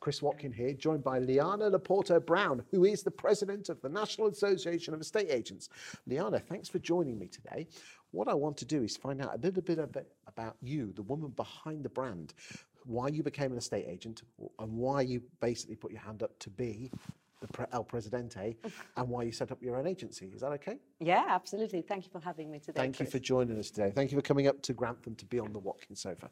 Chris 0.00 0.22
Watkin 0.22 0.50
here, 0.50 0.72
joined 0.72 1.04
by 1.04 1.18
Liana 1.18 1.70
Laporto 1.70 2.24
Brown, 2.24 2.62
who 2.70 2.84
is 2.84 3.02
the 3.02 3.10
president 3.10 3.68
of 3.68 3.80
the 3.82 3.88
National 3.88 4.28
Association 4.28 4.94
of 4.94 5.00
Estate 5.00 5.28
Agents. 5.30 5.68
Liana, 6.06 6.38
thanks 6.38 6.70
for 6.70 6.78
joining 6.78 7.18
me 7.18 7.26
today. 7.26 7.66
What 8.10 8.26
I 8.26 8.34
want 8.34 8.56
to 8.58 8.64
do 8.64 8.82
is 8.82 8.96
find 8.96 9.20
out 9.20 9.34
a 9.34 9.38
little 9.38 9.62
bit 9.62 9.78
about 9.78 10.56
you, 10.62 10.92
the 10.96 11.02
woman 11.02 11.30
behind 11.36 11.84
the 11.84 11.90
brand, 11.90 12.32
why 12.86 13.08
you 13.08 13.22
became 13.22 13.52
an 13.52 13.58
estate 13.58 13.84
agent, 13.86 14.22
and 14.58 14.72
why 14.72 15.02
you 15.02 15.22
basically 15.40 15.76
put 15.76 15.92
your 15.92 16.00
hand 16.00 16.22
up 16.22 16.36
to 16.38 16.48
be 16.48 16.90
the 17.40 17.68
El 17.72 17.84
Presidente 17.84 18.56
and 18.96 19.08
why 19.08 19.22
you 19.22 19.32
set 19.32 19.52
up 19.52 19.62
your 19.62 19.76
own 19.76 19.86
agency. 19.86 20.30
Is 20.34 20.40
that 20.40 20.52
okay? 20.52 20.78
Yeah, 20.98 21.24
absolutely. 21.28 21.82
Thank 21.82 22.04
you 22.04 22.10
for 22.10 22.20
having 22.20 22.50
me 22.50 22.58
today. 22.58 22.80
Thank 22.80 22.96
Chris. 22.96 23.08
you 23.08 23.12
for 23.12 23.18
joining 23.18 23.58
us 23.58 23.70
today. 23.70 23.92
Thank 23.94 24.12
you 24.12 24.18
for 24.18 24.22
coming 24.22 24.46
up 24.46 24.60
to 24.62 24.72
Grantham 24.72 25.14
to 25.16 25.26
be 25.26 25.38
on 25.38 25.52
the 25.52 25.58
Watkin 25.58 25.94
sofa. 25.94 26.30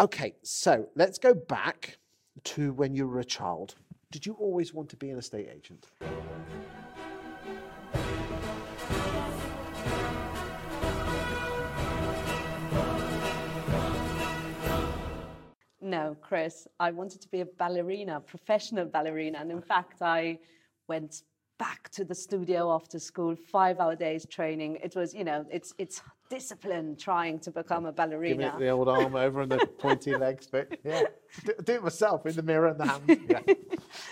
Okay, 0.00 0.34
so 0.42 0.88
let's 0.94 1.18
go 1.18 1.34
back 1.34 1.98
to 2.44 2.72
when 2.72 2.94
you 2.94 3.06
were 3.06 3.20
a 3.20 3.24
child. 3.24 3.74
Did 4.10 4.24
you 4.26 4.34
always 4.34 4.72
want 4.72 4.88
to 4.90 4.96
be 4.96 5.10
an 5.10 5.18
estate 5.18 5.48
agent? 5.54 5.88
No, 15.80 16.16
Chris, 16.20 16.68
I 16.78 16.90
wanted 16.90 17.22
to 17.22 17.28
be 17.28 17.40
a 17.40 17.46
ballerina, 17.46 18.20
professional 18.20 18.84
ballerina. 18.84 19.38
And 19.40 19.50
in 19.50 19.62
fact, 19.62 20.02
I 20.02 20.38
went 20.86 21.22
back 21.58 21.88
to 21.90 22.04
the 22.04 22.14
studio 22.14 22.72
after 22.72 22.98
school, 22.98 23.34
five 23.36 23.80
hour 23.80 23.96
days 23.96 24.24
training. 24.26 24.78
It 24.82 24.94
was, 24.94 25.14
you 25.14 25.24
know, 25.24 25.44
it's, 25.50 25.74
it's 25.78 26.00
discipline 26.30 26.96
trying 26.96 27.38
to 27.40 27.50
become 27.50 27.86
a 27.86 27.92
ballerina. 27.92 28.44
Give 28.44 28.54
it 28.54 28.58
the 28.58 28.68
old 28.68 28.88
arm 28.88 29.16
over 29.16 29.42
and 29.42 29.50
the 29.50 29.66
pointy 29.78 30.14
legs 30.14 30.46
bit. 30.46 30.80
Yeah. 30.84 31.04
Do, 31.44 31.54
do, 31.64 31.72
it 31.74 31.82
myself 31.82 32.26
in 32.26 32.36
the 32.36 32.42
mirror 32.42 32.68
and 32.68 32.78
the 32.78 32.86
hands. 32.86 33.20
Yeah. 33.28 33.40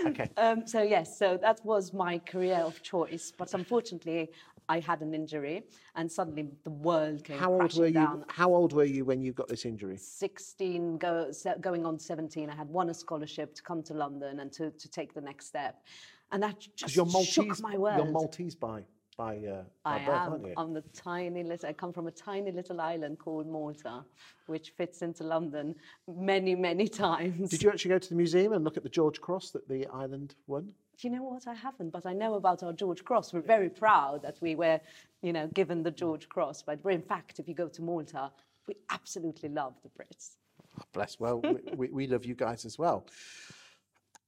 Okay. 0.07 0.31
Um, 0.37 0.67
so, 0.67 0.83
yes, 0.83 1.19
so 1.19 1.39
that 1.41 1.65
was 1.65 1.93
my 1.93 2.19
career 2.19 2.57
of 2.57 2.83
choice. 2.83 3.33
But 3.37 3.55
unfortunately, 3.55 4.31
I 4.69 4.81
had 4.81 5.01
an 5.01 5.15
injury, 5.15 5.63
and 5.95 6.11
suddenly 6.11 6.49
the 6.65 6.71
world 6.71 7.23
came 7.25 7.39
how 7.39 7.53
old 7.53 7.79
were 7.79 7.87
you, 7.87 7.93
down. 7.93 8.25
How 8.29 8.53
old 8.53 8.73
were 8.73 8.85
you 8.85 9.05
when 9.05 9.23
you 9.23 9.33
got 9.33 9.49
this 9.49 9.65
injury? 9.65 9.97
16, 9.97 10.99
go, 10.99 11.31
going 11.61 11.87
on 11.87 11.99
17. 11.99 12.51
I 12.51 12.55
had 12.55 12.69
won 12.69 12.91
a 12.91 12.95
scholarship 12.95 13.55
to 13.55 13.63
come 13.63 13.83
to 13.85 13.95
London 13.95 14.41
and 14.41 14.53
to, 14.53 14.71
to 14.71 14.89
take 14.89 15.15
the 15.15 15.21
next 15.21 15.47
step. 15.47 15.83
And 16.33 16.43
that 16.43 16.67
just 16.77 16.97
you're 16.97 17.07
Maltese, 17.07 17.33
shook 17.33 17.61
my 17.61 17.77
world. 17.77 17.99
You're 17.99 18.13
Maltese 18.13 18.55
by, 18.55 18.83
by, 19.17 19.37
uh, 19.37 19.63
by 19.85 19.97
I 19.97 19.99
birth, 19.99 20.09
am. 20.09 20.33
aren't 20.33 20.47
you? 20.47 20.55
I'm 20.57 20.75
the 20.75 20.83
tiny 20.93 21.43
little, 21.43 21.69
I 21.69 21.73
come 21.73 21.93
from 21.93 22.07
a 22.09 22.11
tiny 22.11 22.51
little 22.53 22.81
island 22.81 23.19
called 23.19 23.47
Malta, 23.47 24.05
which 24.47 24.71
fits 24.71 25.03
into 25.03 25.25
London 25.25 25.75
many, 26.09 26.55
many 26.55 26.89
times. 27.07 27.51
Did 27.51 27.63
you 27.63 27.71
actually 27.71 27.91
go 27.91 27.99
to 27.99 28.09
the 28.09 28.17
museum 28.17 28.53
and 28.53 28.65
look 28.65 28.77
at 28.77 28.83
the 28.83 28.89
George 28.89 29.21
Cross 29.21 29.51
that 29.51 29.69
the 29.69 29.87
island 29.87 30.35
won? 30.47 30.73
Do 30.99 31.09
you 31.09 31.15
know 31.15 31.23
what? 31.23 31.47
I 31.47 31.55
haven't, 31.55 31.91
but 31.91 32.07
I 32.07 32.15
know 32.15 32.35
about 32.35 32.63
our 32.63 32.73
George 32.73 33.05
Cross. 33.05 33.35
We're 33.35 33.43
very 33.43 33.69
proud 33.69 34.23
that 34.23 34.39
we 34.41 34.55
were, 34.55 34.81
you 35.23 35.33
know, 35.33 35.47
given 35.49 35.83
the 35.83 35.91
George 35.91 36.29
Cross. 36.29 36.63
But 36.63 36.81
in 36.87 37.03
fact, 37.03 37.39
if 37.39 37.47
you 37.47 37.55
go 37.55 37.69
to 37.69 37.83
Malta, 37.83 38.31
we 38.67 38.75
absolutely 38.91 39.51
love 39.51 39.75
the 39.83 39.91
Brits. 39.91 40.37
Oh, 40.81 40.85
bless. 40.93 41.21
Well, 41.21 41.41
we, 41.41 41.57
we, 41.77 41.89
we, 41.89 42.07
love 42.07 42.25
you 42.25 42.35
guys 42.35 42.65
as 42.65 42.79
well. 42.79 43.07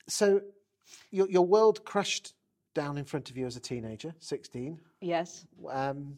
So, 0.09 0.43
your, 1.11 1.29
your 1.31 1.47
world 1.47 1.85
crashed 1.85 2.35
down 2.75 2.99
in 2.99 3.05
front 3.05 3.31
of 3.31 3.37
you 3.37 3.47
as 3.47 3.57
a 3.57 3.61
teenager, 3.61 4.15
16. 4.19 4.79
Yes. 5.01 5.47
Um, 5.71 6.17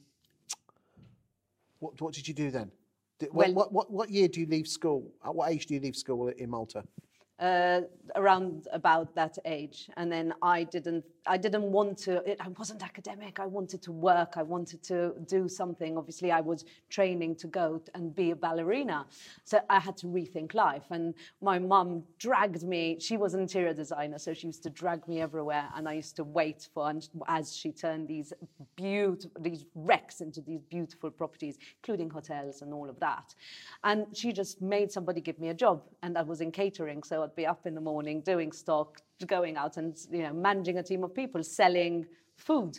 what, 1.78 2.00
what 2.00 2.12
did 2.12 2.28
you 2.28 2.34
do 2.34 2.50
then? 2.50 2.70
Did, 3.18 3.30
well, 3.32 3.52
what, 3.52 3.72
what, 3.72 3.90
what 3.90 4.10
year 4.10 4.28
do 4.28 4.40
you 4.40 4.46
leave 4.46 4.68
school? 4.68 5.10
At 5.24 5.34
what 5.34 5.50
age 5.50 5.66
do 5.66 5.74
you 5.74 5.80
leave 5.80 5.96
school 5.96 6.28
in 6.28 6.50
Malta? 6.50 6.84
uh, 7.40 7.80
around 8.16 8.68
about 8.72 9.14
that 9.14 9.38
age 9.44 9.88
and 9.96 10.12
then 10.12 10.32
i 10.42 10.62
didn't 10.62 11.04
i 11.26 11.36
didn't 11.36 11.62
want 11.62 11.96
to 11.98 12.12
it, 12.30 12.38
i 12.40 12.48
wasn't 12.58 12.82
academic. 12.82 13.38
I 13.40 13.46
wanted 13.46 13.82
to 13.82 13.92
work. 13.92 14.34
I 14.36 14.42
wanted 14.42 14.82
to 14.84 15.14
do 15.26 15.48
something. 15.48 15.96
Obviously 15.96 16.30
i 16.30 16.40
was 16.40 16.64
training 16.88 17.36
to 17.36 17.46
go 17.46 17.80
and 17.94 18.14
be 18.14 18.30
a 18.30 18.36
ballerina. 18.36 19.06
So 19.44 19.60
i 19.68 19.78
had 19.78 19.96
to 19.98 20.06
rethink 20.06 20.54
life. 20.54 20.84
And 20.90 21.14
my 21.40 21.58
mum 21.58 22.04
dragged 22.18 22.62
me. 22.62 22.98
She 23.00 23.16
was 23.16 23.34
an 23.34 23.40
interior 23.40 23.74
designer 23.74 24.18
so 24.18 24.34
she 24.34 24.46
used 24.46 24.62
to 24.64 24.70
drag 24.70 25.06
me 25.08 25.20
everywhere. 25.20 25.68
And 25.76 25.88
i 25.88 25.94
used 25.94 26.16
to 26.16 26.24
wait 26.24 26.68
for 26.72 26.88
and 26.90 27.06
as 27.28 27.56
she 27.56 27.72
turned 27.72 28.08
these 28.08 28.32
beautiful 28.76 29.30
these 29.40 29.64
wrecks 29.74 30.20
into 30.20 30.40
these 30.40 30.62
beautiful 30.62 31.10
properties 31.10 31.58
including 31.78 32.10
hotels 32.10 32.62
and 32.62 32.72
all 32.72 32.88
of 32.88 32.98
that. 33.00 33.34
And 33.84 34.06
she 34.16 34.32
just 34.32 34.60
made 34.60 34.90
somebody 34.90 35.20
give 35.20 35.38
me 35.38 35.48
a 35.48 35.54
job. 35.54 35.82
And 36.02 36.16
i 36.16 36.22
was 36.22 36.40
in 36.40 36.50
catering. 36.52 37.02
So 37.02 37.22
I'd 37.22 37.34
be 37.34 37.46
up 37.46 37.66
in 37.66 37.74
the 37.74 37.80
morning 37.80 38.20
doing 38.20 38.52
stock, 38.52 39.00
going 39.26 39.56
out 39.56 39.76
and 39.76 39.96
you 40.10 40.22
know 40.22 40.32
managing 40.32 40.78
a 40.78 40.82
team 40.82 41.04
of 41.04 41.14
people, 41.14 41.42
selling 41.42 42.06
food 42.36 42.78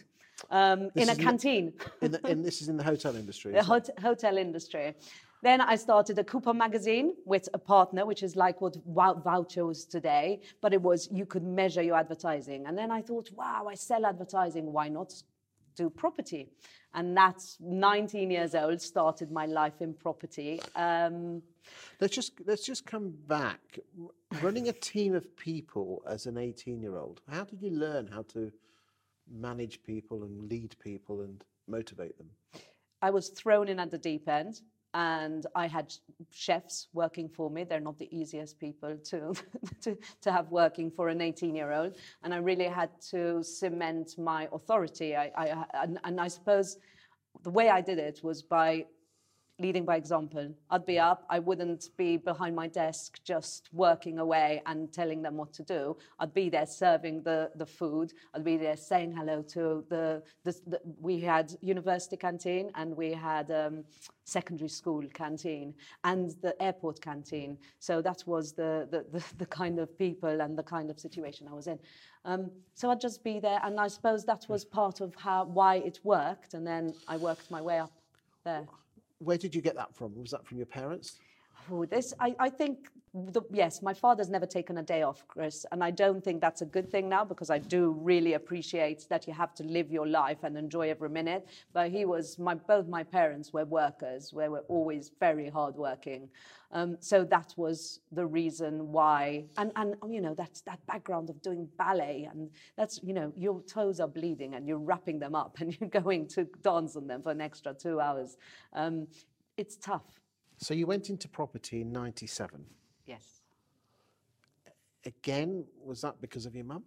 um, 0.49 0.89
in 0.95 1.09
a 1.09 1.15
canteen. 1.15 1.73
The, 1.99 2.05
in 2.05 2.11
the, 2.11 2.35
this 2.49 2.61
is 2.61 2.69
in 2.69 2.77
the 2.77 2.83
hotel 2.83 3.15
industry. 3.15 3.51
the 3.53 3.63
hot, 3.63 3.89
hotel 4.01 4.37
industry. 4.37 4.95
Then 5.43 5.59
I 5.59 5.75
started 5.75 6.19
a 6.19 6.23
coupon 6.23 6.57
magazine 6.57 7.15
with 7.25 7.49
a 7.55 7.57
partner, 7.57 8.05
which 8.05 8.21
is 8.21 8.35
like 8.35 8.61
what 8.61 8.77
Voucher 9.23 9.71
is 9.71 9.85
today, 9.85 10.41
but 10.61 10.71
it 10.71 10.81
was 10.81 11.09
you 11.11 11.25
could 11.25 11.43
measure 11.43 11.81
your 11.81 11.95
advertising. 11.95 12.67
And 12.67 12.77
then 12.77 12.91
I 12.91 13.01
thought, 13.01 13.31
wow, 13.35 13.65
I 13.67 13.73
sell 13.73 14.05
advertising, 14.05 14.71
why 14.71 14.87
not 14.87 15.11
do 15.81 15.89
property? 15.89 16.49
And 16.93 17.15
that's 17.15 17.57
19 17.59 18.31
years 18.31 18.53
old, 18.53 18.81
started 18.81 19.31
my 19.31 19.45
life 19.45 19.81
in 19.81 19.93
property. 19.93 20.59
Um, 20.75 21.41
let's 21.99 22.13
just 22.13 22.33
let's 22.45 22.65
just 22.65 22.85
come 22.85 23.13
back. 23.27 23.79
Running 24.41 24.67
a 24.67 24.73
team 24.73 25.15
of 25.15 25.35
people 25.37 26.03
as 26.07 26.25
an 26.25 26.37
18 26.37 26.81
year 26.81 26.97
old, 26.97 27.21
how 27.29 27.43
did 27.45 27.61
you 27.61 27.71
learn 27.71 28.07
how 28.07 28.23
to 28.33 28.51
manage 29.31 29.81
people 29.83 30.23
and 30.23 30.49
lead 30.49 30.75
people 30.83 31.21
and 31.21 31.43
motivate 31.67 32.17
them? 32.17 32.29
I 33.01 33.09
was 33.09 33.29
thrown 33.29 33.67
in 33.67 33.79
at 33.79 33.89
the 33.89 33.97
deep 33.97 34.27
end 34.27 34.61
and 34.93 35.45
I 35.55 35.67
had 35.67 35.93
chefs 36.31 36.87
working 36.93 37.29
for 37.29 37.49
me. 37.49 37.63
They're 37.63 37.79
not 37.79 37.97
the 37.97 38.09
easiest 38.15 38.59
people 38.59 38.97
to, 38.97 39.33
to, 39.81 39.97
to 40.21 40.31
have 40.31 40.51
working 40.51 40.91
for 40.91 41.09
an 41.09 41.21
18 41.21 41.55
year 41.55 41.71
old. 41.71 41.95
And 42.23 42.33
I 42.33 42.37
really 42.37 42.67
had 42.67 42.89
to 43.11 43.43
cement 43.43 44.17
my 44.17 44.49
authority. 44.51 45.15
I, 45.15 45.31
I, 45.35 45.65
and, 45.83 45.99
and 46.03 46.19
I 46.19 46.27
suppose 46.27 46.77
the 47.43 47.49
way 47.49 47.69
I 47.69 47.81
did 47.81 47.99
it 47.99 48.21
was 48.23 48.41
by 48.41 48.85
leading 49.61 49.85
by 49.85 49.95
example. 49.95 50.53
I'd 50.69 50.85
be 50.85 50.97
up, 50.99 51.25
I 51.29 51.39
wouldn't 51.39 51.89
be 51.95 52.17
behind 52.17 52.55
my 52.55 52.67
desk 52.67 53.19
just 53.23 53.69
working 53.71 54.19
away 54.19 54.61
and 54.65 54.91
telling 54.91 55.21
them 55.21 55.37
what 55.37 55.53
to 55.53 55.63
do. 55.63 55.97
I'd 56.19 56.33
be 56.33 56.49
there 56.49 56.65
serving 56.65 57.23
the, 57.23 57.51
the 57.55 57.65
food, 57.65 58.13
I'd 58.33 58.43
be 58.43 58.57
there 58.57 58.75
saying 58.75 59.13
hello 59.13 59.41
to 59.53 59.85
the, 59.89 60.23
the, 60.43 60.59
the 60.67 60.81
we 60.99 61.19
had 61.19 61.53
university 61.61 62.17
canteen 62.17 62.71
and 62.75 62.95
we 62.97 63.13
had 63.13 63.51
um, 63.51 63.83
secondary 64.23 64.69
school 64.69 65.03
canteen 65.13 65.73
and 66.03 66.31
the 66.41 66.59
airport 66.61 67.01
canteen. 67.01 67.57
So 67.79 68.01
that 68.01 68.23
was 68.25 68.53
the, 68.53 68.87
the, 68.89 69.05
the, 69.11 69.23
the 69.37 69.45
kind 69.45 69.79
of 69.79 69.97
people 69.97 70.41
and 70.41 70.57
the 70.57 70.63
kind 70.63 70.89
of 70.89 70.99
situation 70.99 71.47
I 71.47 71.53
was 71.53 71.67
in. 71.67 71.79
Um, 72.25 72.51
so 72.75 72.91
I'd 72.91 73.01
just 73.01 73.23
be 73.23 73.39
there, 73.39 73.59
and 73.63 73.79
I 73.79 73.87
suppose 73.87 74.25
that 74.25 74.45
was 74.47 74.63
part 74.63 75.01
of 75.01 75.15
how 75.15 75.45
why 75.45 75.77
it 75.77 75.99
worked, 76.03 76.53
and 76.53 76.65
then 76.65 76.93
I 77.07 77.17
worked 77.17 77.49
my 77.49 77.61
way 77.61 77.79
up 77.79 77.91
there 78.43 78.67
where 79.21 79.37
did 79.37 79.53
you 79.53 79.61
get 79.61 79.75
that 79.75 79.95
from? 79.95 80.19
Was 80.19 80.31
that 80.31 80.45
from 80.45 80.57
your 80.57 80.65
parents? 80.65 81.19
Oh, 81.71 81.85
this, 81.85 82.13
I, 82.19 82.35
I 82.39 82.49
think, 82.49 82.89
the, 83.13 83.41
yes, 83.51 83.81
my 83.81 83.93
father's 83.93 84.29
never 84.29 84.45
taken 84.45 84.77
a 84.77 84.83
day 84.83 85.01
off, 85.01 85.25
Chris, 85.27 85.65
and 85.73 85.83
I 85.83 85.91
don't 85.91 86.23
think 86.23 86.39
that's 86.39 86.61
a 86.61 86.65
good 86.65 86.89
thing 86.89 87.09
now 87.09 87.25
because 87.25 87.49
I 87.49 87.57
do 87.57 87.91
really 87.91 88.33
appreciate 88.33 89.05
that 89.09 89.27
you 89.27 89.33
have 89.33 89.53
to 89.55 89.63
live 89.63 89.91
your 89.91 90.07
life 90.07 90.43
and 90.43 90.57
enjoy 90.57 90.89
every 90.89 91.09
minute. 91.09 91.45
But 91.73 91.91
he 91.91 92.05
was, 92.05 92.39
my, 92.39 92.55
both 92.55 92.87
my 92.87 93.03
parents 93.03 93.51
were 93.51 93.65
workers, 93.65 94.31
we 94.33 94.47
were 94.47 94.63
always 94.69 95.11
very 95.19 95.49
hardworking. 95.49 96.29
Um, 96.71 96.95
so 97.01 97.25
that 97.25 97.53
was 97.57 97.99
the 98.13 98.25
reason 98.25 98.93
why, 98.93 99.43
and, 99.57 99.73
and 99.75 99.95
you 100.07 100.21
know, 100.21 100.33
that's 100.33 100.61
that 100.61 100.79
background 100.85 101.29
of 101.29 101.41
doing 101.41 101.67
ballet, 101.77 102.29
and 102.31 102.49
that's, 102.77 103.01
you 103.03 103.13
know, 103.13 103.33
your 103.35 103.61
toes 103.63 103.99
are 103.99 104.07
bleeding 104.07 104.53
and 104.53 104.65
you're 104.65 104.79
wrapping 104.79 105.19
them 105.19 105.35
up 105.35 105.57
and 105.59 105.77
you're 105.81 105.89
going 105.89 106.27
to 106.29 106.47
dance 106.61 106.95
on 106.95 107.07
them 107.07 107.21
for 107.21 107.31
an 107.31 107.41
extra 107.41 107.73
two 107.73 107.99
hours. 107.99 108.37
Um, 108.71 109.07
it's 109.57 109.75
tough. 109.75 110.21
So 110.59 110.73
you 110.73 110.87
went 110.87 111.09
into 111.09 111.27
property 111.27 111.81
in 111.81 111.91
97? 111.91 112.63
Yes. 113.11 113.41
Again, 115.05 115.65
was 115.83 115.99
that 116.01 116.15
because 116.21 116.45
of 116.45 116.55
your 116.55 116.63
mum? 116.63 116.83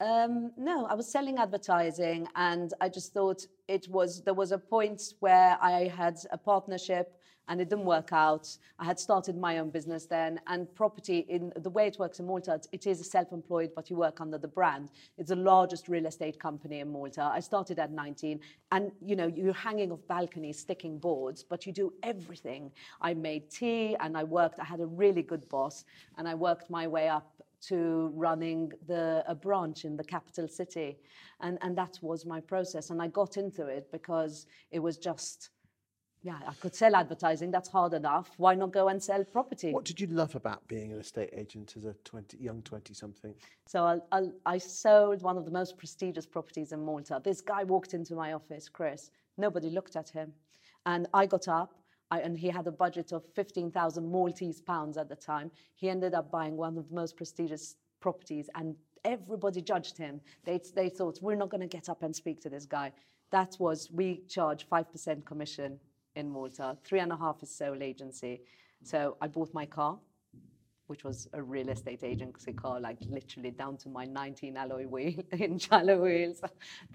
Um, 0.00 0.52
no, 0.56 0.86
I 0.86 0.94
was 0.94 1.10
selling 1.10 1.38
advertising 1.38 2.28
and 2.36 2.72
I 2.80 2.88
just 2.88 3.12
thought 3.12 3.40
it 3.68 3.86
was, 3.88 4.22
there 4.22 4.34
was 4.34 4.52
a 4.52 4.58
point 4.58 5.02
where 5.20 5.58
I 5.60 5.92
had 5.94 6.18
a 6.32 6.38
partnership 6.38 7.14
and 7.48 7.60
it 7.60 7.70
didn't 7.70 7.84
work 7.84 8.12
out. 8.12 8.46
I 8.78 8.84
had 8.84 9.00
started 9.00 9.36
my 9.36 9.58
own 9.58 9.70
business 9.70 10.06
then, 10.06 10.38
and 10.46 10.72
property, 10.74 11.20
in 11.28 11.52
the 11.56 11.70
way 11.70 11.86
it 11.86 11.98
works 11.98 12.20
in 12.20 12.26
Malta, 12.26 12.60
it 12.72 12.86
is 12.86 13.10
self-employed, 13.10 13.70
but 13.74 13.88
you 13.90 13.96
work 13.96 14.20
under 14.20 14.38
the 14.38 14.48
brand. 14.48 14.90
It's 15.16 15.30
the 15.30 15.36
largest 15.36 15.88
real 15.88 16.06
estate 16.06 16.38
company 16.38 16.80
in 16.80 16.92
Malta. 16.92 17.22
I 17.22 17.40
started 17.40 17.78
at 17.78 17.90
19, 17.90 18.40
and 18.70 18.92
you 19.00 19.16
know 19.16 19.26
you're 19.26 19.54
hanging 19.54 19.92
off 19.92 20.00
balconies, 20.08 20.58
sticking 20.58 20.98
boards, 20.98 21.42
but 21.42 21.64
you 21.64 21.72
do 21.72 21.92
everything. 22.02 22.70
I 23.00 23.14
made 23.14 23.50
tea, 23.50 23.96
and 23.98 24.16
I 24.16 24.24
worked. 24.24 24.60
I 24.60 24.64
had 24.64 24.80
a 24.80 24.86
really 24.86 25.22
good 25.22 25.48
boss, 25.48 25.84
and 26.18 26.28
I 26.28 26.34
worked 26.34 26.68
my 26.68 26.86
way 26.86 27.08
up 27.08 27.32
to 27.66 28.12
running 28.14 28.72
the, 28.86 29.24
a 29.26 29.34
branch 29.34 29.84
in 29.84 29.96
the 29.96 30.04
capital 30.04 30.48
city. 30.48 30.98
And, 31.40 31.58
and 31.62 31.76
that 31.76 31.98
was 32.02 32.24
my 32.24 32.40
process. 32.40 32.90
And 32.90 33.02
I 33.02 33.08
got 33.08 33.36
into 33.36 33.66
it 33.66 33.90
because 33.92 34.46
it 34.70 34.78
was 34.78 34.96
just, 34.98 35.50
yeah, 36.22 36.38
I 36.46 36.52
could 36.54 36.74
sell 36.74 36.94
advertising, 36.94 37.50
that's 37.50 37.68
hard 37.68 37.94
enough. 37.94 38.30
Why 38.36 38.54
not 38.54 38.72
go 38.72 38.88
and 38.88 39.02
sell 39.02 39.24
property? 39.24 39.72
What 39.72 39.84
did 39.84 40.00
you 40.00 40.08
love 40.08 40.34
about 40.34 40.66
being 40.68 40.92
an 40.92 41.00
estate 41.00 41.30
agent 41.32 41.74
as 41.76 41.84
a 41.84 41.94
20, 42.04 42.38
young 42.38 42.62
20 42.62 42.94
something? 42.94 43.34
So 43.66 43.84
I, 43.84 43.98
I, 44.12 44.22
I 44.46 44.58
sold 44.58 45.22
one 45.22 45.36
of 45.36 45.44
the 45.44 45.50
most 45.50 45.78
prestigious 45.78 46.26
properties 46.26 46.72
in 46.72 46.84
Malta. 46.84 47.20
This 47.22 47.40
guy 47.40 47.64
walked 47.64 47.94
into 47.94 48.14
my 48.14 48.32
office, 48.32 48.68
Chris. 48.68 49.10
Nobody 49.36 49.70
looked 49.70 49.96
at 49.96 50.08
him. 50.08 50.32
And 50.86 51.06
I 51.12 51.26
got 51.26 51.48
up, 51.48 51.74
I, 52.10 52.20
and 52.20 52.36
he 52.38 52.48
had 52.48 52.66
a 52.66 52.72
budget 52.72 53.12
of 53.12 53.24
15,000 53.34 54.10
Maltese 54.10 54.60
pounds 54.60 54.96
at 54.96 55.08
the 55.08 55.16
time. 55.16 55.50
He 55.74 55.90
ended 55.90 56.14
up 56.14 56.30
buying 56.30 56.56
one 56.56 56.78
of 56.78 56.88
the 56.88 56.94
most 56.94 57.16
prestigious 57.16 57.76
properties, 58.00 58.48
and 58.54 58.76
everybody 59.04 59.60
judged 59.60 59.98
him. 59.98 60.20
They, 60.44 60.60
they 60.74 60.88
thought, 60.88 61.18
we're 61.20 61.34
not 61.34 61.50
going 61.50 61.60
to 61.60 61.66
get 61.66 61.88
up 61.88 62.02
and 62.02 62.14
speak 62.14 62.40
to 62.42 62.50
this 62.50 62.66
guy. 62.66 62.92
That 63.30 63.56
was, 63.58 63.90
we 63.92 64.22
charge 64.28 64.66
5% 64.68 65.24
commission 65.24 65.78
in 66.16 66.30
Malta, 66.30 66.76
three 66.84 67.00
and 67.00 67.12
a 67.12 67.16
half 67.16 67.42
is 67.42 67.54
sole 67.54 67.82
agency. 67.82 68.40
So 68.82 69.16
I 69.20 69.28
bought 69.28 69.52
my 69.52 69.66
car, 69.66 69.98
which 70.88 71.04
was 71.04 71.28
a 71.34 71.42
real 71.42 71.68
estate 71.68 72.02
agency 72.02 72.52
car, 72.52 72.80
like 72.80 72.98
literally 73.08 73.50
down 73.50 73.76
to 73.76 73.88
my 73.88 74.04
19 74.04 74.56
alloy 74.56 74.86
wheel 74.86 75.22
in 75.32 75.58
shallow 75.58 76.02
wheels. 76.02 76.40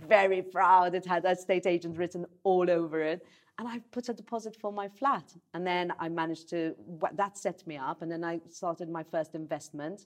Very 0.07 0.41
proud. 0.41 0.95
It 0.95 1.05
had 1.05 1.25
estate 1.25 1.65
agent 1.65 1.97
written 1.97 2.25
all 2.43 2.69
over 2.69 3.01
it. 3.01 3.25
And 3.59 3.67
I 3.67 3.79
put 3.91 4.09
a 4.09 4.13
deposit 4.13 4.57
for 4.59 4.71
my 4.71 4.89
flat. 4.89 5.31
And 5.53 5.65
then 5.65 5.93
I 5.99 6.09
managed 6.09 6.49
to, 6.49 6.75
that 7.13 7.37
set 7.37 7.65
me 7.67 7.77
up. 7.77 8.01
And 8.01 8.11
then 8.11 8.23
I 8.23 8.39
started 8.49 8.89
my 8.89 9.03
first 9.03 9.35
investment. 9.35 10.05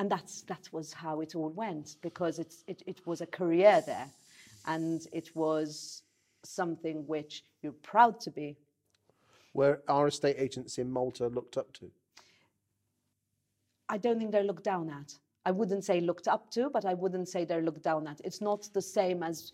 And 0.00 0.10
that's, 0.10 0.42
that 0.42 0.68
was 0.72 0.92
how 0.92 1.20
it 1.20 1.36
all 1.36 1.50
went 1.50 1.96
because 2.02 2.40
it's, 2.40 2.64
it, 2.66 2.82
it 2.84 3.06
was 3.06 3.20
a 3.20 3.26
career 3.26 3.80
there. 3.86 4.08
And 4.66 5.06
it 5.12 5.36
was 5.36 6.02
something 6.42 7.06
which 7.06 7.44
you're 7.62 7.72
proud 7.72 8.18
to 8.20 8.30
be. 8.32 8.56
Where 9.52 9.82
our 9.86 10.08
estate 10.08 10.34
agents 10.36 10.78
in 10.78 10.90
Malta 10.90 11.28
looked 11.28 11.56
up 11.56 11.72
to? 11.74 11.92
I 13.88 13.98
don't 13.98 14.18
think 14.18 14.32
they're 14.32 14.44
looked 14.44 14.64
down 14.64 14.90
at. 14.90 15.14
I 15.46 15.50
wouldn't 15.50 15.84
say 15.84 16.00
looked 16.00 16.26
up 16.26 16.50
to, 16.52 16.70
but 16.70 16.84
I 16.84 16.94
wouldn't 16.94 17.28
say 17.28 17.44
they're 17.44 17.62
looked 17.62 17.82
down 17.82 18.06
at. 18.06 18.20
It's 18.24 18.40
not 18.40 18.68
the 18.72 18.80
same 18.80 19.22
as 19.22 19.52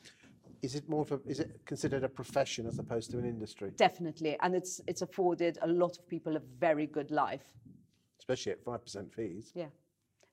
Is 0.63 0.75
it 0.77 0.89
more 0.89 1.03
of 1.03 1.13
a, 1.13 1.21
is 1.27 1.41
it 1.41 1.61
considered 1.67 2.05
a 2.05 2.09
profession 2.09 2.67
as 2.67 2.79
opposed 2.79 3.11
to 3.11 3.19
an 3.19 3.25
industry? 3.25 3.73
definitely, 3.77 4.37
and 4.41 4.55
it's 4.55 4.81
it's 4.87 5.03
afforded 5.03 5.59
a 5.63 5.67
lot 5.67 5.99
of 5.99 6.07
people 6.09 6.37
a 6.37 6.43
very 6.61 6.87
good 6.87 7.11
life. 7.11 7.45
Especially 8.19 8.53
at 8.53 8.65
5% 8.65 9.13
fees. 9.13 9.51
Yeah, 9.55 9.71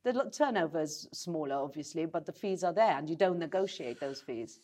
the 0.03 0.29
turnover 0.31 0.81
is 0.81 1.07
smaller, 1.13 1.55
obviously, 1.55 2.05
but 2.05 2.25
the 2.25 2.31
fees 2.31 2.63
are 2.63 2.73
there, 2.73 2.97
and 2.97 3.09
you 3.09 3.15
don't 3.15 3.39
negotiate 3.39 3.99
those 3.99 4.21
fees. 4.21 4.59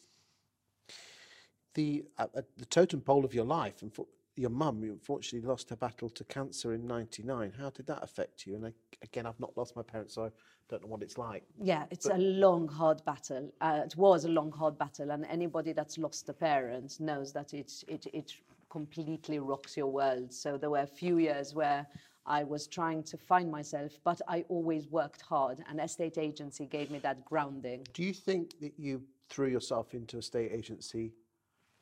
The, 1.73 2.05
uh, 2.19 2.27
uh, 2.35 2.41
the 2.57 2.65
totem 2.65 3.01
pole 3.01 3.25
of 3.25 3.33
your 3.33 3.45
life, 3.45 3.81
and 3.81 3.91
for 3.91 4.05
your 4.35 4.49
mum, 4.49 4.83
you 4.83 4.91
unfortunately 4.91 5.47
lost 5.47 5.69
her 5.69 5.75
battle 5.75 6.09
to 6.09 6.23
cancer 6.23 6.73
in 6.73 6.87
99. 6.87 7.53
How 7.57 7.69
did 7.69 7.87
that 7.87 8.03
affect 8.03 8.47
you? 8.47 8.55
And 8.55 8.65
I, 8.65 8.73
again, 9.03 9.25
I've 9.25 9.39
not 9.39 9.55
lost 9.55 9.75
my 9.75 9.83
parents, 9.83 10.15
so 10.15 10.25
I 10.25 10.29
don't 10.69 10.81
know 10.83 10.87
what 10.87 11.03
it's 11.03 11.17
like. 11.17 11.43
Yeah, 11.61 11.85
it's 11.91 12.07
a 12.07 12.17
long, 12.17 12.67
hard 12.67 13.03
battle. 13.05 13.51
Uh, 13.61 13.81
it 13.85 13.95
was 13.95 14.25
a 14.25 14.29
long, 14.29 14.51
hard 14.51 14.77
battle, 14.77 15.11
and 15.11 15.25
anybody 15.25 15.71
that's 15.71 15.97
lost 15.97 16.27
a 16.29 16.33
parent 16.33 16.99
knows 16.99 17.31
that 17.33 17.53
it, 17.53 17.83
it, 17.87 18.07
it 18.11 18.33
completely 18.69 19.37
rocks 19.39 19.77
your 19.77 19.87
world. 19.87 20.33
So 20.33 20.57
there 20.57 20.71
were 20.71 20.79
a 20.79 20.87
few 20.87 21.19
years 21.19 21.53
where 21.53 21.85
I 22.25 22.43
was 22.43 22.67
trying 22.67 23.03
to 23.03 23.17
find 23.17 23.51
myself, 23.51 23.99
but 24.03 24.19
I 24.27 24.45
always 24.49 24.87
worked 24.87 25.21
hard, 25.21 25.59
and 25.69 25.79
estate 25.79 26.17
agency 26.17 26.65
gave 26.65 26.89
me 26.89 26.97
that 26.99 27.23
grounding. 27.25 27.85
Do 27.93 28.01
you 28.01 28.13
think 28.13 28.59
that 28.61 28.73
you 28.77 29.03
threw 29.29 29.47
yourself 29.47 29.93
into 29.93 30.17
a 30.17 30.21
state 30.21 30.51
agency 30.51 31.13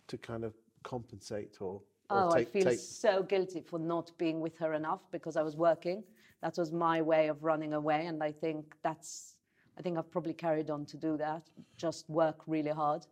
to 0.07 0.17
kind 0.17 0.43
of 0.43 0.53
compensate 0.83 1.57
or 1.61 1.81
Oh, 2.13 2.33
take, 2.35 2.47
I 2.47 2.51
feel 2.51 2.65
take 2.65 2.79
so 2.79 3.23
guilty 3.23 3.61
for 3.61 3.79
not 3.79 4.11
being 4.17 4.41
with 4.41 4.57
her 4.57 4.73
enough 4.73 5.01
because 5.11 5.35
I 5.37 5.41
was 5.43 5.55
working. 5.55 6.03
That 6.41 6.57
was 6.57 6.71
my 6.71 7.01
way 7.01 7.27
of 7.29 7.43
running 7.43 7.73
away, 7.73 8.05
and 8.07 8.21
I 8.23 8.31
think 8.31 8.75
that's. 8.83 9.35
I 9.77 9.81
think 9.81 9.97
I've 9.97 10.11
probably 10.11 10.33
carried 10.33 10.69
on 10.69 10.85
to 10.87 10.97
do 10.97 11.17
that. 11.17 11.43
Just 11.77 12.09
work 12.09 12.37
really 12.47 12.71
hard. 12.71 13.05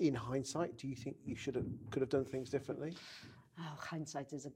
in 0.00 0.14
hindsight, 0.14 0.76
do 0.76 0.88
you 0.88 0.96
think 0.96 1.16
you 1.24 1.36
should 1.36 1.54
have 1.54 1.66
could 1.90 2.02
have 2.02 2.10
done 2.10 2.24
things 2.24 2.50
differently? 2.50 2.92
Oh, 3.58 3.76
hindsight 3.78 4.32
is 4.32 4.46
a 4.46 4.52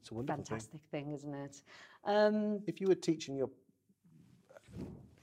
It's 0.00 0.10
a 0.10 0.14
wonderful 0.14 0.42
thing. 0.42 0.46
fantastic 0.46 0.80
thing, 0.90 1.12
isn't 1.12 1.34
it? 1.34 1.62
Um, 2.04 2.62
If 2.66 2.80
you 2.80 2.88
were 2.88 2.94
teaching 2.94 3.36
your 3.36 3.50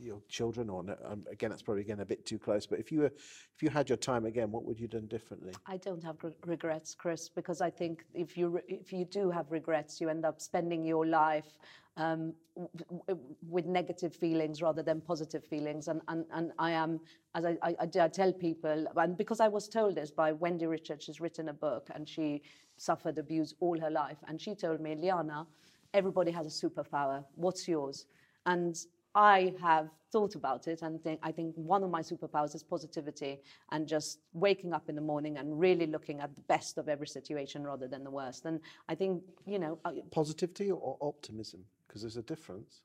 your 0.01 0.21
children, 0.27 0.69
or 0.69 0.83
no, 0.83 0.95
um, 1.05 1.23
again, 1.29 1.49
that's 1.49 1.61
probably 1.61 1.81
again 1.81 1.99
a 1.99 2.05
bit 2.05 2.25
too 2.25 2.39
close. 2.39 2.65
But 2.65 2.79
if 2.79 2.91
you 2.91 3.01
were, 3.01 3.13
if 3.55 3.61
you 3.61 3.69
had 3.69 3.89
your 3.89 3.97
time 3.97 4.25
again, 4.25 4.51
what 4.51 4.63
would 4.65 4.79
you 4.79 4.87
done 4.87 5.07
differently? 5.07 5.53
I 5.65 5.77
don't 5.77 6.03
have 6.03 6.17
gr- 6.17 6.29
regrets, 6.45 6.95
Chris, 6.95 7.29
because 7.29 7.61
I 7.61 7.69
think 7.69 8.05
if 8.13 8.37
you 8.37 8.49
re- 8.49 8.61
if 8.67 8.91
you 8.91 9.05
do 9.05 9.29
have 9.29 9.51
regrets, 9.51 10.01
you 10.01 10.09
end 10.09 10.25
up 10.25 10.41
spending 10.41 10.83
your 10.83 11.05
life 11.05 11.57
um, 11.97 12.33
w- 12.55 12.69
w- 13.07 13.35
with 13.49 13.65
negative 13.65 14.15
feelings 14.15 14.61
rather 14.61 14.81
than 14.81 15.01
positive 15.01 15.45
feelings. 15.45 15.87
And 15.87 16.01
and, 16.07 16.25
and 16.33 16.51
I 16.57 16.71
am, 16.71 16.99
as 17.35 17.45
I, 17.45 17.57
I, 17.61 17.75
I 17.79 18.07
tell 18.07 18.33
people, 18.33 18.87
and 18.95 19.17
because 19.17 19.39
I 19.39 19.47
was 19.47 19.67
told 19.67 19.95
this 19.95 20.11
by 20.11 20.31
Wendy 20.31 20.65
Richards, 20.65 21.05
she's 21.05 21.21
written 21.21 21.49
a 21.49 21.53
book 21.53 21.89
and 21.93 22.07
she 22.07 22.41
suffered 22.77 23.17
abuse 23.19 23.53
all 23.59 23.79
her 23.79 23.91
life, 23.91 24.17
and 24.27 24.41
she 24.41 24.55
told 24.55 24.81
me, 24.81 24.95
Liana, 24.95 25.45
everybody 25.93 26.31
has 26.31 26.47
a 26.47 26.67
superpower. 26.67 27.23
What's 27.35 27.67
yours? 27.67 28.07
And 28.47 28.75
I 29.13 29.53
have 29.61 29.89
thought 30.11 30.35
about 30.35 30.67
it 30.67 30.81
and 30.81 31.01
think, 31.01 31.19
I 31.23 31.31
think 31.31 31.53
one 31.55 31.83
of 31.83 31.89
my 31.89 32.01
superpowers 32.01 32.55
is 32.55 32.63
positivity 32.63 33.39
and 33.71 33.87
just 33.87 34.19
waking 34.33 34.73
up 34.73 34.89
in 34.89 34.95
the 34.95 35.01
morning 35.01 35.37
and 35.37 35.59
really 35.59 35.85
looking 35.87 36.19
at 36.21 36.35
the 36.35 36.41
best 36.41 36.77
of 36.77 36.87
every 36.87 37.07
situation 37.07 37.63
rather 37.63 37.87
than 37.87 38.03
the 38.03 38.11
worst. 38.11 38.45
And 38.45 38.59
I 38.87 38.95
think, 38.95 39.23
you 39.45 39.59
know, 39.59 39.79
Positivity 40.11 40.71
or 40.71 40.97
optimism? 41.01 41.65
Because 41.87 42.01
there's 42.01 42.17
a 42.17 42.21
difference. 42.21 42.81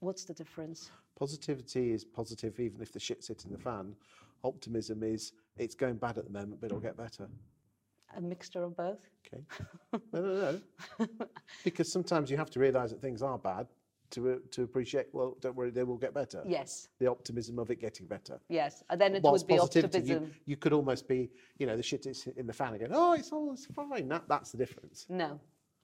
what's 0.00 0.24
the 0.24 0.34
difference? 0.34 0.90
Positivity 1.18 1.92
is 1.92 2.04
positive 2.04 2.58
even 2.60 2.80
if 2.80 2.92
the 2.92 3.00
shit's 3.00 3.28
hitting 3.28 3.52
the 3.52 3.58
fan. 3.58 3.94
Optimism 4.44 5.02
is 5.02 5.32
it's 5.56 5.74
going 5.74 5.96
bad 5.96 6.18
at 6.18 6.24
the 6.24 6.30
moment, 6.30 6.60
but 6.60 6.66
it'll 6.66 6.80
get 6.80 6.96
better. 6.96 7.28
A 8.16 8.20
mixture 8.20 8.62
of 8.62 8.76
both? 8.76 9.08
Okay. 9.26 9.42
No, 10.12 10.20
no, 10.20 10.60
no. 10.98 11.06
because 11.64 11.90
sometimes 11.90 12.30
you 12.30 12.36
have 12.36 12.50
to 12.50 12.60
realise 12.60 12.90
that 12.90 13.00
things 13.00 13.22
are 13.22 13.38
bad 13.38 13.66
to 14.12 14.40
to 14.52 14.62
appreciate. 14.62 15.06
Well, 15.12 15.36
don't 15.40 15.56
worry, 15.56 15.70
they 15.70 15.84
will 15.84 15.96
get 15.98 16.14
better. 16.14 16.42
Yes, 16.46 16.88
The 16.98 17.08
optimism 17.10 17.58
of 17.58 17.70
it 17.70 17.80
getting 17.80 18.06
better. 18.06 18.38
yes. 18.48 18.82
And 18.90 19.00
then 19.00 19.14
it 19.16 19.22
Whilst 19.22 19.44
would 19.44 19.54
be 19.54 19.58
positivity, 19.58 20.08
you, 20.08 20.14
optimism. 20.16 20.34
you 20.46 20.56
could 20.56 20.72
almost 20.72 21.08
be, 21.08 21.30
you 21.58 21.66
know, 21.66 21.76
the 21.76 21.82
shit 21.82 22.06
is 22.06 22.26
in 22.36 22.46
the 22.46 22.52
fan 22.52 22.74
again. 22.74 22.90
Oh, 22.92 23.12
it's 23.12 23.32
all 23.32 23.52
it's 23.52 23.66
fine. 23.66 24.08
That, 24.08 24.24
that's 24.28 24.52
the 24.52 24.58
difference. 24.58 25.06
No. 25.08 25.40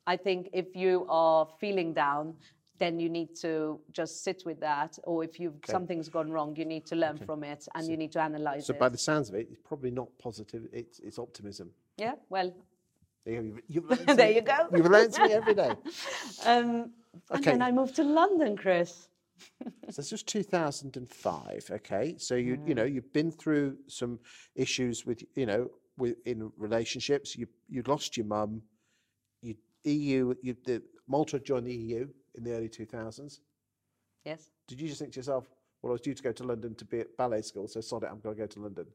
I 0.06 0.16
think 0.16 0.48
if 0.52 0.74
you 0.74 1.04
are 1.10 1.46
feeling 1.60 1.92
down, 1.92 2.34
then 2.78 2.98
you 3.00 3.08
need 3.10 3.34
to 3.36 3.80
just 3.92 4.22
sit 4.24 4.42
with 4.46 4.60
that. 4.60 4.98
Or 5.04 5.24
if 5.24 5.38
you've 5.40 5.56
something's 5.66 6.08
gone 6.08 6.30
wrong, 6.30 6.54
you 6.56 6.64
need 6.64 6.86
to 6.86 6.96
learn 6.96 7.18
from 7.18 7.42
it 7.44 7.66
and 7.74 7.86
you 7.88 7.96
need 7.96 8.12
to 8.12 8.20
analyze 8.20 8.66
So 8.66 8.72
it. 8.72 8.76
So 8.76 8.80
by 8.80 8.88
the 8.88 8.98
sounds 8.98 9.28
of 9.28 9.34
it, 9.34 9.48
it's 9.50 9.60
probably 9.70 9.90
not 9.90 10.08
positive. 10.18 10.62
It's 10.72 10.98
it's 11.00 11.18
optimism. 11.18 11.70
yeah, 11.98 12.14
well, 12.30 12.54
There 13.24 13.34
you, 13.42 13.52
go. 13.52 13.60
you've 13.68 13.84
learned 13.90 14.06
There 14.06 14.16
something- 14.16 14.34
you 14.36 14.42
go. 14.42 14.68
You've 14.76 14.90
learned 14.96 15.12
something 15.14 15.36
every 15.36 15.54
day. 15.54 15.72
um, 16.46 16.92
and 17.12 17.22
Okay. 17.40 17.50
then 17.52 17.62
I 17.62 17.70
moved 17.72 17.96
to 17.96 18.04
London, 18.04 18.56
Chris. 18.56 19.08
So 19.90 20.02
this 20.02 20.12
was 20.12 20.22
2005. 20.24 21.70
Okay, 21.70 22.16
so 22.18 22.34
you 22.34 22.56
Mm. 22.56 22.68
you 22.68 22.74
know 22.74 22.84
you've 22.84 23.12
been 23.12 23.30
through 23.30 23.78
some 23.86 24.18
issues 24.54 25.06
with 25.06 25.22
you 25.36 25.46
know 25.46 25.70
with 25.96 26.16
in 26.26 26.50
relationships. 26.56 27.36
You 27.36 27.46
you 27.68 27.82
lost 27.86 28.16
your 28.16 28.26
mum. 28.26 28.62
You 29.42 29.54
EU. 29.84 30.34
You 30.42 30.56
the 30.64 30.82
Malta 31.06 31.36
had 31.36 31.44
joined 31.44 31.66
the 31.66 31.74
EU 31.74 32.08
in 32.34 32.44
the 32.44 32.52
early 32.52 32.68
2000s. 32.68 33.40
Yes. 34.24 34.50
Did 34.66 34.80
you 34.80 34.88
just 34.88 35.00
think 35.00 35.12
to 35.14 35.18
yourself, 35.20 35.48
well, 35.80 35.92
I 35.92 35.94
was 35.94 36.00
due 36.02 36.14
to 36.14 36.22
go 36.22 36.32
to 36.32 36.44
London 36.44 36.74
to 36.74 36.84
be 36.84 37.00
at 37.00 37.16
ballet 37.16 37.40
school, 37.42 37.66
so 37.68 37.80
sod 37.80 38.02
it, 38.04 38.10
I'm 38.10 38.20
going 38.20 38.34
to 38.36 38.42
go 38.42 38.46
to 38.46 38.60
London. 38.60 38.86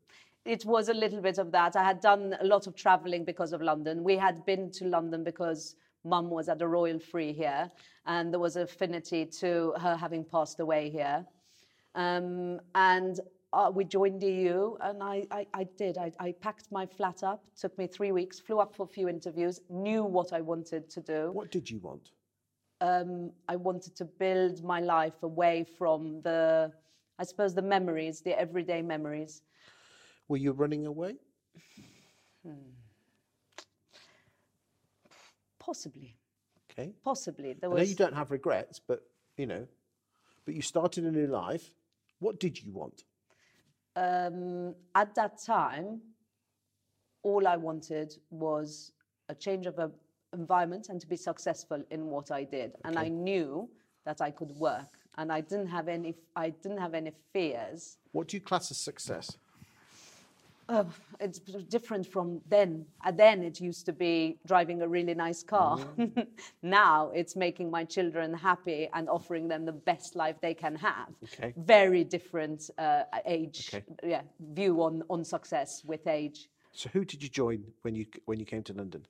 It 0.45 0.63
was 0.65 0.89
a 0.89 0.93
little 0.93 1.21
bit 1.21 1.37
of 1.39 1.51
that. 1.53 1.75
I 1.75 1.83
had 1.83 2.01
done 2.01 2.35
a 2.39 2.45
lot 2.45 2.67
of 2.67 2.75
traveling 2.75 3.23
because 3.25 3.53
of 3.53 3.61
London. 3.61 4.03
We 4.03 4.17
had 4.17 4.45
been 4.45 4.69
to 4.71 4.85
London 4.85 5.23
because 5.23 5.75
mum 6.03 6.29
was 6.29 6.49
at 6.49 6.59
the 6.59 6.67
Royal 6.67 6.99
Free 6.99 7.33
here, 7.33 7.71
and 8.05 8.31
there 8.31 8.39
was 8.39 8.55
affinity 8.55 9.25
to 9.25 9.73
her 9.79 9.95
having 9.95 10.23
passed 10.23 10.59
away 10.59 10.89
here. 10.89 11.25
Um, 11.95 12.59
and 12.75 13.19
uh, 13.53 13.71
we 13.73 13.83
joined 13.83 14.21
the 14.21 14.31
EU, 14.31 14.75
and 14.81 15.03
I, 15.03 15.27
I, 15.31 15.47
I 15.53 15.63
did. 15.77 15.97
I, 15.97 16.11
I 16.19 16.31
packed 16.31 16.71
my 16.71 16.85
flat 16.85 17.23
up. 17.23 17.45
Took 17.59 17.77
me 17.77 17.87
three 17.87 18.11
weeks. 18.11 18.39
Flew 18.39 18.59
up 18.59 18.75
for 18.75 18.83
a 18.83 18.87
few 18.87 19.07
interviews. 19.07 19.61
Knew 19.69 20.03
what 20.03 20.33
I 20.33 20.41
wanted 20.41 20.89
to 20.89 21.01
do. 21.01 21.31
What 21.31 21.51
did 21.51 21.69
you 21.69 21.79
want? 21.79 22.09
um, 22.83 23.31
I 23.47 23.55
wanted 23.55 23.95
to 23.95 24.05
build 24.05 24.63
my 24.63 24.81
life 24.81 25.23
away 25.23 25.65
from 25.77 26.21
the, 26.21 26.71
I 27.17 27.23
suppose, 27.23 27.55
the 27.55 27.61
memories, 27.61 28.21
the 28.21 28.37
everyday 28.37 28.81
memories. 28.81 29.41
Were 30.27 30.37
you 30.37 30.51
running 30.51 30.85
away? 30.85 31.15
Possibly, 35.65 36.17
Okay. 36.71 36.91
possibly. 37.03 37.53
There 37.53 37.69
I 37.69 37.73
know 37.73 37.79
was. 37.79 37.89
you 37.89 37.95
don't 37.95 38.15
have 38.15 38.31
regrets, 38.31 38.79
but 38.79 38.99
you 39.37 39.45
know, 39.45 39.65
but 40.45 40.55
you 40.55 40.61
started 40.61 41.05
a 41.05 41.11
new 41.11 41.27
life. 41.27 41.71
What 42.19 42.39
did 42.39 42.61
you 42.61 42.71
want? 42.71 43.05
Um, 43.95 44.75
at 44.95 45.15
that 45.15 45.41
time, 45.41 46.01
all 47.21 47.47
I 47.47 47.55
wanted 47.57 48.15
was 48.29 48.91
a 49.29 49.35
change 49.35 49.65
of 49.67 49.79
a 49.79 49.89
environment 50.33 50.87
and 50.89 50.99
to 50.99 51.07
be 51.07 51.15
successful 51.15 51.81
in 51.91 52.07
what 52.07 52.31
I 52.31 52.43
did. 52.43 52.73
And 52.83 52.97
I 52.97 53.07
knew 53.07 53.69
that 54.03 54.19
I 54.19 54.31
could 54.31 54.51
work, 54.51 54.97
and 55.17 55.31
I 55.31 55.39
didn't 55.41 55.67
have 55.67 55.87
any. 55.87 56.15
I 56.35 56.49
didn't 56.49 56.79
have 56.79 56.93
any 56.93 57.13
fears. 57.31 57.97
What 58.11 58.27
do 58.27 58.35
you 58.37 58.41
class 58.41 58.69
as 58.71 58.77
success? 58.77 59.37
Uh, 60.69 60.83
it's 61.19 61.39
different 61.69 62.07
from 62.07 62.41
then. 62.49 62.85
Uh, 63.05 63.11
then 63.11 63.43
it 63.43 63.59
used 63.59 63.85
to 63.85 63.93
be 63.93 64.37
driving 64.47 64.81
a 64.81 64.87
really 64.87 65.13
nice 65.13 65.43
car. 65.43 65.77
now 66.61 67.11
it's 67.13 67.35
making 67.35 67.69
my 67.69 67.83
children 67.83 68.33
happy 68.33 68.87
and 68.93 69.09
offering 69.09 69.47
them 69.47 69.65
the 69.65 69.71
best 69.73 70.15
life 70.15 70.35
they 70.41 70.53
can 70.53 70.75
have. 70.75 71.09
Okay. 71.25 71.53
Very 71.57 72.03
different 72.03 72.69
uh, 72.77 73.03
age, 73.25 73.71
Okay. 73.73 73.83
yeah, 74.03 74.21
view 74.53 74.81
on, 74.81 75.03
on 75.09 75.23
success 75.23 75.83
with 75.85 76.07
age. 76.07 76.49
So 76.71 76.89
who 76.93 77.03
did 77.05 77.21
you 77.21 77.29
join 77.29 77.63
when 77.83 77.93
you 77.93 78.05
when 78.25 78.39
you 78.39 78.45
came 78.45 78.63
to 78.63 78.73
London? 78.73 79.05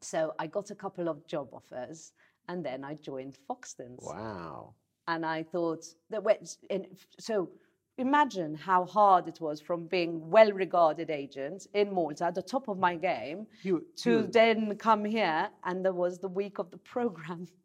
So 0.00 0.34
I 0.38 0.46
got 0.46 0.70
a 0.70 0.74
couple 0.74 1.08
of 1.08 1.24
job 1.26 1.48
offers, 1.52 2.12
and 2.48 2.64
then 2.64 2.82
I 2.84 2.94
joined 2.94 3.36
Foxtons. 3.48 4.02
Wow. 4.02 4.74
and 5.06 5.24
I 5.24 5.42
thought 5.42 5.84
that 6.10 6.22
and 6.70 6.86
so 7.18 7.50
imagine 7.98 8.54
how 8.54 8.84
hard 8.84 9.28
it 9.28 9.40
was 9.40 9.60
from 9.60 9.86
being 9.86 10.30
well-regarded 10.30 11.10
agent 11.10 11.66
in 11.74 11.92
Malta 11.92 12.24
at 12.26 12.34
the 12.34 12.42
top 12.42 12.68
of 12.68 12.78
my 12.78 12.94
game 12.96 13.46
You- 13.62 13.84
to 13.96 14.10
you- 14.10 14.26
then 14.32 14.76
come 14.76 15.04
here 15.04 15.48
and 15.64 15.84
there 15.84 15.92
was 15.92 16.18
the 16.18 16.28
week 16.28 16.58
of 16.58 16.70
the 16.70 16.78
program. 16.78 17.48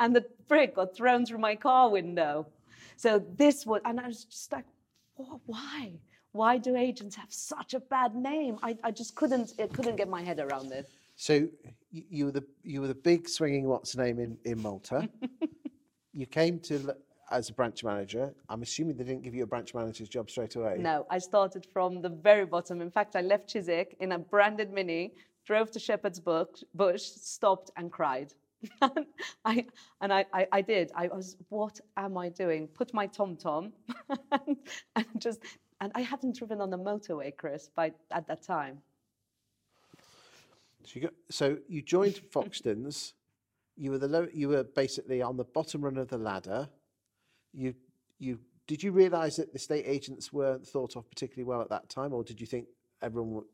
And 0.00 0.16
the 0.16 0.24
brick 0.48 0.74
got 0.74 0.96
thrown 0.96 1.24
through 1.26 1.38
my 1.38 1.54
car 1.54 1.90
window. 1.90 2.46
So 2.96 3.22
this 3.36 3.64
was 3.66 3.80
and 3.84 4.00
I 4.00 4.08
was 4.08 4.24
just 4.24 4.50
like 4.52 4.64
"Wha- 5.16 5.38
why? 5.46 5.92
Why 6.32 6.58
do 6.58 6.76
agents 6.76 7.16
have 7.16 7.32
such 7.32 7.74
a 7.74 7.80
bad 7.80 8.14
name? 8.14 8.58
I, 8.62 8.76
I 8.82 8.90
just 8.90 9.14
couldn't 9.14 9.52
it 9.58 9.72
couldn't 9.72 9.96
get 9.96 10.08
my 10.08 10.22
head 10.22 10.38
around 10.40 10.72
it. 10.72 10.88
So 11.16 11.34
you, 11.92 12.02
you 12.16 12.24
were 12.26 12.32
the 12.32 12.44
you 12.62 12.80
were 12.80 12.88
the 12.88 12.94
big 13.10 13.28
swinging 13.28 13.64
what's 13.68 13.96
name 13.96 14.18
in 14.18 14.36
in 14.44 14.60
Malta. 14.60 15.08
you 16.12 16.26
came 16.26 16.58
to 16.60 16.94
as 17.30 17.48
a 17.48 17.52
branch 17.52 17.84
manager. 17.84 18.34
I'm 18.48 18.62
assuming 18.62 18.96
they 18.96 19.04
didn't 19.04 19.22
give 19.22 19.34
you 19.34 19.44
a 19.44 19.46
branch 19.46 19.74
manager's 19.74 20.08
job 20.08 20.30
straight 20.30 20.56
away. 20.56 20.76
No, 20.78 21.06
I 21.10 21.18
started 21.18 21.66
from 21.72 22.02
the 22.02 22.08
very 22.08 22.44
bottom. 22.44 22.80
In 22.80 22.90
fact, 22.90 23.16
I 23.16 23.20
left 23.20 23.48
Chiswick 23.48 23.96
in 24.00 24.12
a 24.12 24.18
branded 24.18 24.72
mini, 24.72 25.14
drove 25.44 25.70
to 25.72 25.78
Shepherd's 25.78 26.20
Bush, 26.20 27.02
stopped 27.02 27.70
and 27.76 27.90
cried. 27.90 28.34
I, 29.44 29.64
and 30.00 30.12
I, 30.12 30.26
I, 30.32 30.46
I 30.52 30.60
did. 30.60 30.90
I 30.94 31.08
was, 31.08 31.36
what 31.48 31.80
am 31.96 32.18
I 32.18 32.28
doing? 32.28 32.68
Put 32.68 32.92
my 32.92 33.06
TomTom 33.06 33.72
and, 34.32 34.56
and 34.96 35.06
just, 35.18 35.40
and 35.80 35.92
I 35.94 36.02
hadn't 36.02 36.36
driven 36.36 36.60
on 36.60 36.70
the 36.70 36.78
motorway, 36.78 37.34
Chris, 37.34 37.70
by 37.74 37.92
at 38.10 38.26
that 38.26 38.42
time. 38.42 38.78
So 40.84 40.92
you 40.94 41.00
got, 41.02 41.14
so 41.30 41.58
you 41.68 41.82
joined 41.82 42.20
Foxtons. 42.32 43.12
You 43.76 43.92
were 43.92 43.98
the 43.98 44.08
low, 44.08 44.26
you 44.32 44.48
were 44.48 44.64
basically 44.64 45.22
on 45.22 45.36
the 45.36 45.44
bottom 45.44 45.82
run 45.82 45.96
of 45.96 46.08
the 46.08 46.18
ladder. 46.18 46.68
You 47.52 47.74
you 48.18 48.38
did 48.66 48.82
you 48.82 48.92
realise 48.92 49.36
that 49.36 49.50
the 49.52 49.56
estate 49.56 49.84
agents 49.86 50.32
weren't 50.32 50.66
thought 50.66 50.96
of 50.96 51.08
particularly 51.08 51.44
well 51.44 51.60
at 51.60 51.70
that 51.70 51.88
time, 51.88 52.12
or 52.12 52.22
did 52.22 52.40
you 52.40 52.46
think 52.46 52.66
everyone? 53.02 53.32
Would, 53.34 53.44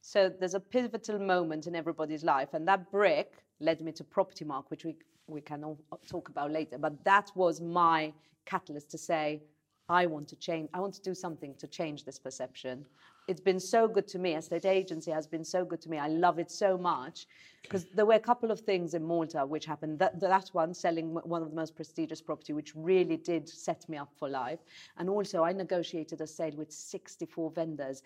So 0.00 0.28
there's 0.28 0.54
a 0.54 0.60
pivotal 0.60 1.18
moment 1.18 1.66
in 1.66 1.74
everybody's 1.74 2.24
life, 2.24 2.50
and 2.54 2.66
that 2.68 2.90
brick 2.90 3.44
led 3.60 3.80
me 3.80 3.92
to 3.92 4.04
Propertymark, 4.04 4.64
which 4.68 4.84
we 4.84 4.96
we 5.26 5.40
can 5.40 5.64
all 5.64 5.78
uh, 5.90 5.96
talk 6.06 6.28
about 6.28 6.50
later. 6.52 6.78
But 6.78 7.02
that 7.04 7.30
was 7.34 7.60
my 7.60 8.12
catalyst 8.44 8.90
to 8.90 8.98
say, 8.98 9.42
I 9.88 10.06
want 10.06 10.28
to 10.28 10.36
change. 10.36 10.68
I 10.74 10.80
want 10.80 10.94
to 10.94 11.02
do 11.02 11.14
something 11.14 11.54
to 11.56 11.66
change 11.66 12.04
this 12.04 12.18
perception. 12.18 12.84
It's 13.26 13.40
been 13.40 13.60
so 13.60 13.88
good 13.88 14.06
to 14.08 14.18
me. 14.18 14.34
Estate 14.34 14.66
agency 14.66 15.10
has 15.10 15.26
been 15.26 15.44
so 15.44 15.64
good 15.64 15.80
to 15.82 15.88
me. 15.88 15.98
I 15.98 16.08
love 16.08 16.38
it 16.38 16.50
so 16.50 16.76
much 16.76 17.26
because 17.62 17.86
there 17.94 18.04
were 18.04 18.14
a 18.14 18.20
couple 18.20 18.50
of 18.50 18.60
things 18.60 18.92
in 18.94 19.02
Malta 19.02 19.46
which 19.46 19.64
happened. 19.64 19.98
That, 19.98 20.20
that 20.20 20.48
one, 20.52 20.74
selling 20.74 21.14
one 21.14 21.42
of 21.42 21.48
the 21.48 21.56
most 21.56 21.74
prestigious 21.74 22.20
property, 22.20 22.52
which 22.52 22.72
really 22.74 23.16
did 23.16 23.48
set 23.48 23.88
me 23.88 23.96
up 23.96 24.12
for 24.18 24.28
life. 24.28 24.60
And 24.98 25.08
also, 25.08 25.42
I 25.42 25.52
negotiated 25.52 26.20
a 26.20 26.26
sale 26.26 26.54
with 26.56 26.70
64 26.70 27.50
vendors 27.52 28.02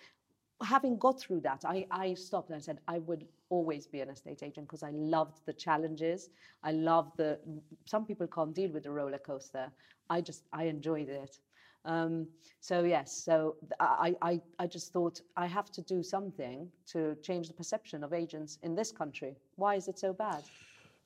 having 0.62 0.98
got 0.98 1.20
through 1.20 1.40
that, 1.40 1.64
I, 1.64 1.86
I 1.90 2.14
stopped 2.14 2.50
and 2.50 2.56
I 2.56 2.60
said 2.60 2.78
I 2.88 2.98
would 2.98 3.26
always 3.48 3.86
be 3.86 4.00
an 4.00 4.10
estate 4.10 4.42
agent 4.42 4.66
because 4.66 4.82
I 4.82 4.90
loved 4.90 5.40
the 5.46 5.52
challenges. 5.52 6.30
I 6.62 6.72
loved 6.72 7.16
the. 7.16 7.38
Some 7.84 8.04
people 8.04 8.26
can't 8.26 8.54
deal 8.54 8.70
with 8.70 8.82
the 8.82 8.90
roller 8.90 9.18
coaster. 9.18 9.70
I 10.10 10.20
just 10.20 10.44
I 10.52 10.64
enjoyed 10.64 11.08
it. 11.08 11.38
Um, 11.84 12.26
so 12.60 12.82
yes, 12.84 13.12
so 13.12 13.56
I, 13.80 14.14
I 14.20 14.40
I 14.58 14.66
just 14.66 14.92
thought 14.92 15.20
I 15.36 15.46
have 15.46 15.70
to 15.72 15.80
do 15.82 16.02
something 16.02 16.68
to 16.92 17.16
change 17.22 17.48
the 17.48 17.54
perception 17.54 18.02
of 18.04 18.12
agents 18.12 18.58
in 18.62 18.74
this 18.74 18.90
country. 18.92 19.36
Why 19.56 19.76
is 19.76 19.88
it 19.88 19.98
so 19.98 20.12
bad? 20.12 20.42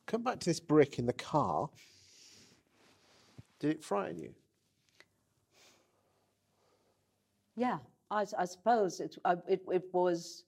come 0.07 0.23
back 0.23 0.41
to 0.41 0.47
this 0.50 0.59
brick 0.59 0.99
in 0.99 1.07
the 1.07 1.12
car. 1.12 1.69
Did 3.61 3.71
it 3.71 3.85
frighten 3.85 4.19
you? 4.19 4.35
Yeah, 7.57 7.79
I 8.11 8.25
suppose 8.25 8.99
it, 9.00 9.17
I, 9.25 9.35
it 9.49 9.62
it 9.71 9.85
was 9.93 10.45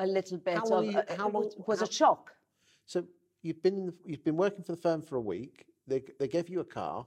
a 0.00 0.06
little 0.06 0.38
bit 0.38 0.56
How 0.58 0.64
of 0.78 0.84
you- 0.86 0.98
a- 1.08 1.16
how 1.16 1.28
it 1.28 1.34
was, 1.34 1.54
long- 1.56 1.64
was 1.66 1.78
how- 1.80 1.86
a 1.86 1.92
shock. 1.92 2.32
So 2.86 3.04
you've 3.42 3.62
been 3.62 3.92
you've 4.04 4.24
been 4.24 4.36
working 4.36 4.64
for 4.64 4.72
the 4.72 4.80
firm 4.80 5.02
for 5.02 5.16
a 5.16 5.20
week. 5.20 5.66
They 5.86 6.02
they 6.18 6.28
gave 6.28 6.48
you 6.48 6.60
a 6.60 6.64
car, 6.64 7.06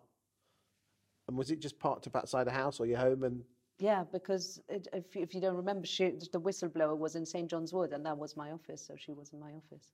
and 1.29 1.37
was 1.37 1.51
it 1.51 1.59
just 1.61 1.79
parked 1.79 2.07
up 2.07 2.15
outside 2.15 2.47
a 2.47 2.51
house 2.51 2.79
or 2.79 2.85
your 2.87 2.97
home? 2.97 3.23
And 3.23 3.43
Yeah, 3.77 4.03
because 4.11 4.59
it, 4.67 4.87
if, 4.91 5.15
you- 5.15 5.21
if 5.21 5.33
you 5.35 5.39
don't 5.39 5.55
remember, 5.55 5.85
she, 5.85 6.09
the 6.33 6.41
whistleblower 6.41 6.97
was 6.97 7.15
in 7.15 7.25
St 7.25 7.49
John's 7.49 7.71
Wood, 7.71 7.93
and 7.93 8.03
that 8.05 8.17
was 8.17 8.35
my 8.35 8.51
office, 8.51 8.81
so 8.85 8.95
she 8.97 9.11
was 9.13 9.31
in 9.31 9.39
my 9.39 9.51
office. 9.51 9.87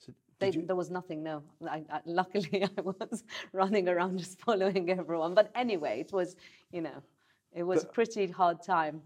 so 0.00 0.12
They, 0.40 0.50
you, 0.50 0.66
There 0.66 0.74
was 0.76 0.90
nothing, 0.90 1.22
no. 1.22 1.42
I, 1.70 1.84
I, 1.88 2.00
luckily, 2.04 2.64
I 2.78 2.80
was 2.80 3.22
running 3.52 3.88
around 3.88 4.18
just 4.18 4.40
following 4.40 4.90
everyone. 4.90 5.34
But 5.34 5.50
anyway, 5.54 6.00
it 6.00 6.12
was, 6.12 6.34
you 6.72 6.80
know, 6.82 7.00
it 7.52 7.62
was 7.62 7.84
a 7.84 7.86
pretty 7.86 8.26
hard 8.26 8.60
time. 8.62 9.00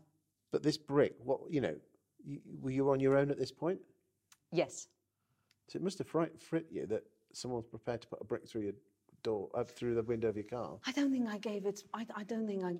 but 0.50 0.62
this 0.62 0.78
brick, 0.78 1.14
what 1.22 1.40
you 1.50 1.60
know, 1.60 1.76
you, 2.24 2.40
were 2.62 2.70
you 2.70 2.90
on 2.90 3.00
your 3.00 3.16
own 3.18 3.30
at 3.30 3.38
this 3.38 3.52
point? 3.52 3.78
Yes. 4.50 4.88
So 5.68 5.76
it 5.76 5.82
must 5.82 5.98
have 5.98 6.06
fright, 6.08 6.32
frit 6.40 6.66
you 6.70 6.86
that 6.86 7.04
someone's 7.34 7.66
prepared 7.66 8.00
to 8.00 8.08
put 8.08 8.18
a 8.22 8.24
brick 8.24 8.48
through 8.48 8.62
your 8.62 8.72
door, 9.22 9.48
up 9.54 9.70
through 9.70 9.94
the 9.94 10.02
window 10.02 10.28
of 10.28 10.36
your 10.36 10.44
car. 10.44 10.78
I 10.86 10.92
don't 10.92 11.10
think 11.10 11.28
I 11.28 11.38
gave 11.38 11.66
it, 11.66 11.82
I, 11.94 12.06
I 12.14 12.24
don't 12.24 12.46
think 12.46 12.64
I 12.64 12.76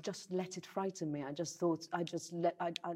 just 0.00 0.30
let 0.32 0.56
it 0.56 0.66
frighten 0.66 1.12
me. 1.12 1.24
I 1.24 1.32
just 1.32 1.58
thought, 1.58 1.86
I 1.92 2.02
just 2.02 2.32
let, 2.32 2.54
I, 2.60 2.72
I, 2.84 2.92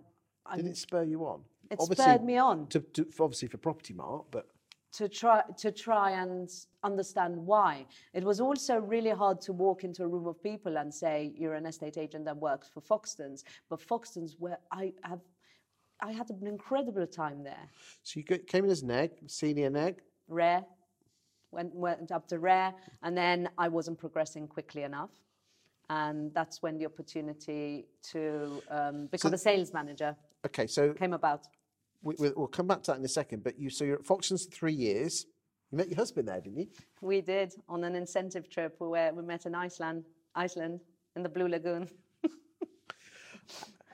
I 0.46 0.56
Did 0.56 0.66
it 0.66 0.76
spur 0.76 1.04
you 1.04 1.26
on? 1.26 1.40
it 1.70 1.80
spurred 1.80 2.24
me 2.24 2.38
on. 2.38 2.66
To, 2.68 2.80
to, 2.80 3.06
obviously 3.20 3.48
for 3.48 3.58
Propertymark, 3.58 4.26
but 4.30 4.48
to 4.92 5.08
try 5.08 5.42
to 5.58 5.70
try 5.70 6.12
and 6.12 6.50
understand 6.82 7.36
why. 7.36 7.84
It 8.14 8.24
was 8.24 8.40
also 8.40 8.78
really 8.78 9.10
hard 9.10 9.40
to 9.42 9.52
walk 9.52 9.84
into 9.84 10.02
a 10.04 10.08
room 10.08 10.26
of 10.26 10.42
people 10.42 10.78
and 10.78 10.92
say 10.92 11.32
you're 11.36 11.54
an 11.54 11.66
estate 11.66 11.98
agent 11.98 12.24
that 12.24 12.36
works 12.36 12.68
for 12.72 12.80
Foxtons. 12.80 13.42
But 13.68 13.80
Foxtons, 13.80 14.36
where 14.38 14.58
I 14.70 14.94
have, 15.02 15.20
I 16.00 16.12
had 16.12 16.30
an 16.30 16.46
incredible 16.46 17.06
time 17.06 17.42
there. 17.44 17.68
so 18.02 18.20
you 18.20 18.24
came 18.24 18.64
in 18.64 18.70
as 18.70 18.82
neg, 18.82 19.10
senior 19.26 19.68
neg. 19.68 20.00
Rare, 20.28 20.64
went 21.50 21.74
went 21.74 22.12
up 22.12 22.26
to 22.28 22.38
rare, 22.38 22.74
and 23.02 23.16
then 23.16 23.48
I 23.58 23.68
wasn't 23.68 23.98
progressing 23.98 24.48
quickly 24.48 24.82
enough. 24.82 25.10
And 25.88 26.34
that's 26.34 26.62
when 26.62 26.78
the 26.78 26.86
opportunity 26.86 27.86
to 28.10 28.60
um, 28.70 29.06
become 29.06 29.32
a 29.32 29.38
sales 29.38 29.72
manager 29.72 30.16
Okay, 30.46 30.68
so 30.68 30.92
came 30.92 31.12
about. 31.12 31.48
we, 32.02 32.14
we, 32.18 32.30
we'll 32.36 32.46
come 32.46 32.68
back 32.68 32.82
to 32.84 32.92
that 32.92 32.98
in 32.98 33.04
a 33.04 33.08
second. 33.08 33.42
But 33.42 33.58
you, 33.58 33.68
so 33.68 33.84
you're 33.84 33.96
at 33.96 34.04
Foxtons 34.04 34.44
for 34.44 34.52
three 34.52 34.72
years. 34.72 35.26
You 35.72 35.78
met 35.78 35.88
your 35.88 35.96
husband 35.96 36.28
there, 36.28 36.40
didn't 36.40 36.58
you? 36.58 36.68
We 37.00 37.20
did 37.20 37.52
on 37.68 37.82
an 37.82 37.96
incentive 37.96 38.48
trip 38.48 38.76
where 38.78 39.12
we 39.12 39.24
met 39.24 39.46
in 39.46 39.56
Iceland, 39.56 40.04
Iceland 40.36 40.80
in 41.16 41.24
the 41.24 41.28
Blue 41.28 41.48
Lagoon. 41.48 41.88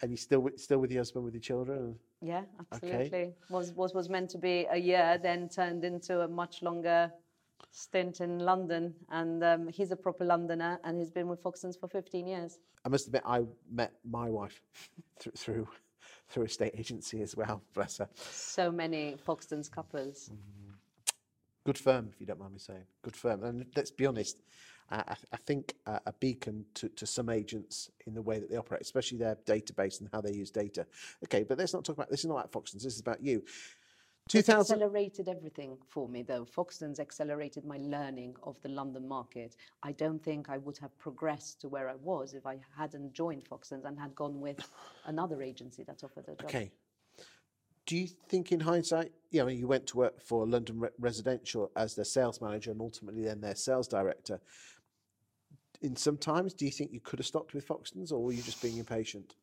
And 0.03 0.11
you 0.11 0.17
still 0.17 0.41
with, 0.41 0.59
still 0.59 0.81
with 0.81 0.91
your 0.91 0.99
husband, 0.99 1.25
with 1.25 1.35
your 1.35 1.41
children. 1.41 1.95
Yeah, 2.21 2.43
absolutely. 2.73 3.35
Was 3.51 3.73
was 3.75 3.95
was 3.95 4.09
meant 4.09 4.31
to 4.31 4.39
be 4.39 4.67
a 4.69 4.77
year, 4.77 5.17
then 5.23 5.49
turned 5.49 5.85
into 5.85 6.23
a 6.23 6.29
much 6.29 6.61
longer 6.61 7.13
stint 7.73 8.21
in 8.21 8.39
London. 8.39 8.95
And 9.11 9.43
um, 9.43 9.69
he's 9.69 9.91
a 9.91 9.97
proper 9.97 10.25
Londoner, 10.25 10.79
and 10.85 10.97
he's 10.97 11.11
been 11.11 11.27
with 11.27 11.43
Foxtons 11.43 11.79
for 11.79 11.89
15 11.89 12.27
years. 12.27 12.61
I 12.85 12.89
must 12.89 13.09
admit, 13.09 13.23
I 13.27 13.43
met 13.71 13.93
my 14.09 14.29
wife 14.31 14.61
through 15.19 15.33
through, 15.37 15.69
through 16.29 16.45
a 16.45 16.49
state 16.49 16.75
agency 16.77 17.23
as 17.23 17.35
well. 17.37 17.63
Bless 17.75 17.99
her. 17.99 18.09
So 18.15 18.71
many 18.71 19.17
Foxtons 19.27 19.71
couples. 19.71 20.31
Good 21.65 21.79
firm, 21.79 22.09
if 22.13 22.21
you 22.21 22.27
don't 22.27 22.41
mind 22.41 22.53
me 22.53 22.59
saying. 22.59 22.85
Good 23.03 23.17
firm. 23.17 23.45
And 23.45 23.67
let's 23.77 23.93
be 23.93 24.05
honest, 24.05 24.43
I, 24.91 24.97
I 24.97 25.17
I 25.33 25.37
think 25.37 25.75
uh, 25.87 26.01
a 26.07 26.13
beacon 26.13 26.65
to, 26.75 26.89
to 26.89 27.07
some 27.07 27.29
agents 27.29 27.89
in 28.07 28.15
the 28.15 28.23
way 28.23 28.41
that 28.41 28.51
they 28.51 28.57
operate, 28.57 28.83
especially 28.83 29.19
their 29.19 29.37
database 29.47 30.01
and 30.01 30.09
how 30.13 30.21
they 30.21 30.33
use 30.33 30.51
data. 30.51 30.87
Okay, 31.25 31.45
but 31.45 31.59
let's 31.59 31.73
not 31.73 31.85
talk 31.85 31.97
about 31.97 32.11
this. 32.11 32.21
is 32.21 32.27
not 32.27 32.35
about 32.35 32.51
Foxtons. 32.51 32.83
This 32.83 32.95
is 32.95 33.01
about 33.01 33.23
you. 33.23 33.45
It 34.27 34.47
2000 34.47 34.77
accelerated 34.77 35.29
everything 35.29 35.77
for 35.89 36.09
me, 36.09 36.23
though. 36.23 36.45
Foxtons 36.45 36.99
accelerated 37.01 37.65
my 37.65 37.77
learning 37.79 38.35
of 38.43 38.57
the 38.63 38.69
London 38.69 39.07
market. 39.07 39.57
I 39.83 39.93
don't 39.93 40.23
think 40.23 40.49
I 40.49 40.59
would 40.59 40.79
have 40.79 40.97
progressed 40.99 41.61
to 41.61 41.69
where 41.69 41.89
I 41.89 41.97
was 41.97 42.33
if 42.33 42.47
I 42.47 42.59
hadn't 42.77 43.13
joined 43.13 43.45
Foxtons 43.45 43.85
and 43.85 43.99
had 43.99 44.15
gone 44.15 44.41
with 44.41 44.59
another 45.05 45.43
agency 45.43 45.83
that 45.85 46.03
offered 46.03 46.25
a 46.29 46.35
job. 46.37 46.45
Okay. 46.45 46.73
Do 47.85 47.97
you 47.97 48.07
think, 48.29 48.53
in 48.53 48.61
hindsight, 48.61 49.13
you 49.31 49.43
know, 49.43 49.49
you 49.49 49.67
went 49.67 49.87
to 49.89 49.99
work 49.99 50.23
for 50.23 50.47
London 50.47 50.81
Re- 50.81 50.89
Residential 50.99 51.71
as 51.77 51.95
their 51.95 52.05
sales 52.05 52.41
manager 52.41 52.71
and 52.71 52.81
ultimately 52.81 53.25
then 53.25 53.41
their 53.41 53.57
sales 53.57 53.89
director? 53.89 54.41
In 55.83 55.97
some 55.97 56.17
times, 56.17 56.55
do 56.55 56.65
you 56.65 56.71
think 56.71 56.93
you 56.93 57.01
could 57.01 57.19
have 57.19 57.27
stopped 57.27 57.55
with 57.55 57.67
Foxtons, 57.67 58.13
or 58.13 58.23
were 58.23 58.33
you 58.33 58.43
just 58.43 58.63
being 58.63 58.79
impatient? 58.79 59.35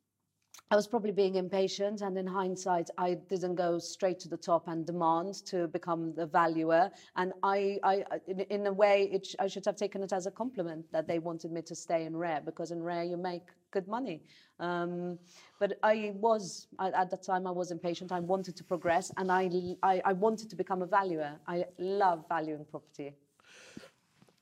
I 0.72 0.76
was 0.76 0.86
probably 0.86 1.12
being 1.12 1.34
impatient, 1.36 2.02
and 2.02 2.16
in 2.16 2.28
hindsight, 2.28 2.92
I 2.96 3.16
didn't 3.16 3.56
go 3.56 3.80
straight 3.80 4.20
to 4.20 4.30
the 4.30 4.38
top 4.38 4.68
and 4.68 4.86
demand 4.86 5.44
to 5.48 5.68
become 5.68 6.14
the 6.14 6.28
valuer. 6.28 6.92
And 7.16 7.34
I, 7.42 7.80
I 7.84 8.04
I- 8.12 8.22
in, 8.28 8.40
in 8.42 8.68
a 8.68 8.72
way, 8.72 9.10
it 9.12 9.34
I 9.40 9.48
should 9.48 9.66
have 9.66 9.78
taken 9.78 10.04
it 10.04 10.14
as 10.14 10.28
a 10.28 10.32
compliment 10.32 10.86
that 10.92 11.08
they 11.08 11.18
wanted 11.18 11.52
me 11.52 11.64
to 11.64 11.76
stay 11.76 12.06
in 12.06 12.16
Rare 12.16 12.42
because 12.46 12.70
in 12.70 12.84
Rare 12.84 13.04
you 13.04 13.18
make 13.18 13.48
good 13.72 13.88
money. 13.88 14.22
Um, 14.60 15.18
but 15.60 15.80
I 15.82 16.14
was 16.16 16.68
at, 16.80 16.94
at 16.94 17.10
that 17.10 17.24
time 17.24 17.48
I 17.48 17.52
was 17.52 17.72
impatient. 17.72 18.12
I 18.12 18.20
wanted 18.20 18.56
to 18.58 18.64
progress, 18.64 19.12
and 19.18 19.32
I 19.32 20.14
wanted 20.14 20.52
to 20.52 20.56
become 20.56 20.84
a 20.84 20.88
valuer. 20.88 21.32
I 21.48 21.66
love 21.80 22.26
valuing 22.30 22.66
property. 22.66 23.16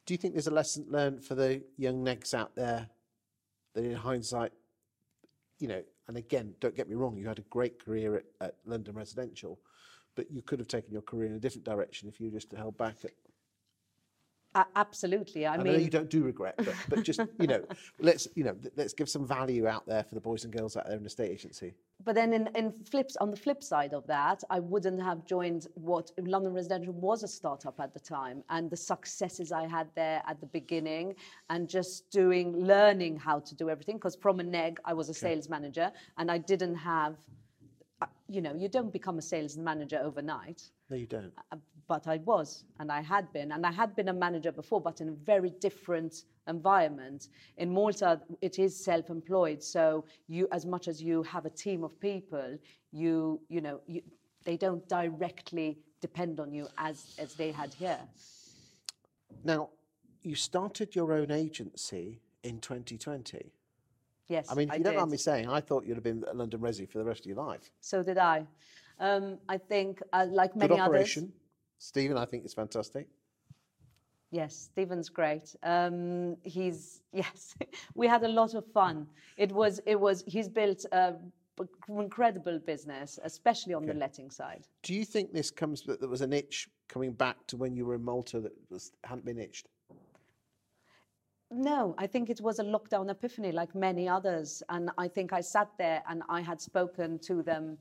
Do 0.05 0.13
you 0.13 0.17
think 0.17 0.33
there's 0.33 0.47
a 0.47 0.51
lesson 0.51 0.87
learned 0.89 1.23
for 1.23 1.35
the 1.35 1.63
young 1.77 2.03
negs 2.03 2.33
out 2.33 2.53
there 2.55 2.89
that, 3.73 3.85
in 3.85 3.95
hindsight, 3.95 4.51
you 5.59 5.69
know, 5.69 5.83
and 6.07 6.17
again, 6.17 6.55
don't 6.59 6.75
get 6.75 6.89
me 6.89 6.95
wrong, 6.95 7.17
you 7.17 7.27
had 7.27 7.39
a 7.39 7.43
great 7.49 7.83
career 7.83 8.15
at, 8.15 8.25
at 8.41 8.55
London 8.65 8.95
Residential, 8.95 9.59
but 10.15 10.31
you 10.31 10.41
could 10.41 10.59
have 10.59 10.67
taken 10.67 10.91
your 10.91 11.01
career 11.01 11.27
in 11.27 11.35
a 11.35 11.39
different 11.39 11.65
direction 11.65 12.07
if 12.07 12.19
you 12.19 12.31
just 12.31 12.51
held 12.51 12.77
back. 12.77 12.97
At, 13.03 13.11
A- 14.57 14.65
absolutely. 14.75 15.45
I, 15.45 15.53
I, 15.53 15.57
mean, 15.57 15.79
you 15.79 15.89
don't 15.89 16.09
do 16.09 16.23
regret, 16.23 16.55
but, 16.57 16.73
but 16.89 17.03
just 17.03 17.19
you 17.39 17.45
know, 17.45 17.63
let's 17.99 18.27
you 18.33 18.43
know, 18.43 18.55
let's 18.75 18.91
give 18.91 19.07
some 19.07 19.25
value 19.27 19.67
out 19.67 19.85
there 19.85 20.03
for 20.03 20.15
the 20.15 20.21
boys 20.21 20.45
and 20.45 20.51
girls 20.51 20.75
out 20.75 20.87
there 20.87 20.97
in 20.97 21.03
the 21.03 21.09
state 21.11 21.29
agency. 21.29 21.75
But 22.03 22.15
then, 22.15 22.33
in, 22.33 22.49
in 22.55 22.73
flips 22.89 23.15
on 23.17 23.29
the 23.29 23.37
flip 23.37 23.61
side 23.63 23.93
of 23.93 24.07
that, 24.07 24.43
I 24.49 24.59
wouldn't 24.59 24.99
have 24.99 25.25
joined 25.25 25.67
what 25.75 26.09
London 26.17 26.53
Residential 26.53 26.93
was 26.93 27.21
a 27.21 27.27
startup 27.27 27.79
at 27.79 27.93
the 27.93 27.99
time, 27.99 28.43
and 28.49 28.67
the 28.67 28.77
successes 28.77 29.51
I 29.51 29.67
had 29.67 29.89
there 29.95 30.23
at 30.27 30.39
the 30.39 30.47
beginning, 30.47 31.13
and 31.51 31.69
just 31.69 32.09
doing, 32.09 32.57
learning 32.57 33.17
how 33.17 33.39
to 33.41 33.53
do 33.53 33.69
everything. 33.69 33.97
Because 33.97 34.15
from 34.15 34.39
a 34.39 34.43
neg, 34.43 34.79
I 34.85 34.93
was 34.95 35.09
a 35.09 35.13
sales 35.13 35.49
manager, 35.49 35.91
and 36.17 36.31
I 36.31 36.39
didn't 36.39 36.75
have, 36.75 37.15
uh, 38.01 38.07
you 38.27 38.41
know, 38.41 38.55
you 38.55 38.69
don't 38.69 38.91
become 38.91 39.19
a 39.19 39.21
sales 39.21 39.55
manager 39.55 39.99
overnight 40.03 40.63
No, 40.89 40.97
you 40.97 41.05
don't. 41.05 41.31
But 41.87 42.07
I 42.07 42.17
was, 42.17 42.65
and 42.79 42.91
I 42.91 43.01
had 43.01 43.31
been, 43.33 43.51
and 43.51 43.65
I 43.65 43.71
had 43.71 43.95
been 43.95 44.09
a 44.09 44.13
manager 44.13 44.51
before, 44.51 44.81
but 44.81 45.01
in 45.01 45.09
a 45.09 45.11
very 45.11 45.51
different 45.61 46.23
environment. 46.47 47.29
In 47.57 47.73
Malta, 47.73 48.21
it 48.41 48.59
is 48.59 48.75
self-employed, 48.75 49.63
so 49.63 50.05
you, 50.27 50.47
as 50.51 50.65
much 50.65 50.87
as 50.87 51.01
you 51.01 51.23
have 51.23 51.45
a 51.45 51.49
team 51.49 51.83
of 51.83 51.99
people, 51.99 52.57
you, 52.91 53.39
you 53.49 53.61
know, 53.61 53.79
you, 53.87 54.01
they 54.43 54.57
don't 54.57 54.87
directly 54.87 55.77
depend 55.99 56.39
on 56.39 56.53
you 56.53 56.67
as 56.77 57.15
as 57.19 57.33
they 57.33 57.51
had 57.51 57.73
here. 57.73 57.99
Now, 59.43 59.69
you 60.23 60.35
started 60.35 60.95
your 60.95 61.11
own 61.13 61.31
agency 61.31 62.21
in 62.43 62.59
2020. 62.59 63.51
Yes, 64.29 64.47
I 64.51 64.55
mean, 64.55 64.67
if 64.67 64.73
I 64.73 64.77
you 64.77 64.83
don't 64.83 64.93
did. 64.93 64.99
mind 64.99 65.11
me 65.11 65.17
saying, 65.17 65.49
I 65.49 65.61
thought 65.61 65.85
you'd 65.85 65.95
have 65.95 66.03
been 66.03 66.23
at 66.27 66.35
London 66.35 66.59
Resi 66.59 66.87
for 66.87 66.97
the 66.97 67.05
rest 67.05 67.21
of 67.21 67.27
your 67.27 67.37
life. 67.37 67.71
So 67.79 68.03
did 68.03 68.17
I. 68.17 68.45
Um, 68.99 69.37
I 69.47 69.57
think, 69.57 70.01
uh, 70.11 70.25
like 70.29 70.53
Good 70.53 70.69
many 70.69 70.79
operation. 70.79 71.23
others. 71.23 71.33
Stephen, 71.79 72.17
I 72.17 72.25
think 72.25 72.43
it's 72.43 72.53
fantastic. 72.53 73.07
Yes, 74.31 74.55
Stephen's 74.55 75.09
great. 75.09 75.55
Um, 75.63 76.35
he's 76.43 77.01
yes, 77.13 77.55
we 77.95 78.07
had 78.07 78.23
a 78.23 78.27
lot 78.27 78.55
of 78.55 78.65
fun. 78.73 79.07
It 79.37 79.51
was 79.51 79.79
it 79.85 79.99
was 79.99 80.23
he's 80.27 80.49
built 80.49 80.85
a 80.91 81.15
incredible 81.87 82.59
business, 82.59 83.19
especially 83.23 83.73
on 83.73 83.85
the 83.85 83.93
letting 83.93 84.29
side. 84.29 84.67
Do 84.83 84.93
you 84.93 85.05
think 85.05 85.33
this 85.33 85.49
comes 85.49 85.81
that 85.83 85.99
there 85.99 86.09
was 86.09 86.21
an 86.21 86.33
itch 86.33 86.67
coming 86.87 87.13
back 87.13 87.47
to 87.47 87.57
when 87.57 87.75
you 87.75 87.85
were 87.85 87.95
in 87.95 88.03
Malta 88.03 88.39
that 88.41 88.51
was, 88.69 88.91
hadn't 89.03 89.25
been 89.25 89.39
itched? 89.39 89.67
No, 91.49 91.95
I 91.97 92.07
think 92.07 92.29
it 92.29 92.41
was 92.41 92.59
a 92.59 92.63
lockdown 92.63 93.09
epiphany, 93.09 93.51
like 93.51 93.73
many 93.73 94.07
others, 94.07 94.61
and 94.69 94.91
I 94.97 95.07
think 95.07 95.31
I 95.31 95.41
sat 95.41 95.69
there 95.77 96.03
and 96.09 96.21
I 96.27 96.41
had 96.41 96.59
spoken 96.59 97.19
to 97.19 97.41
them, 97.41 97.77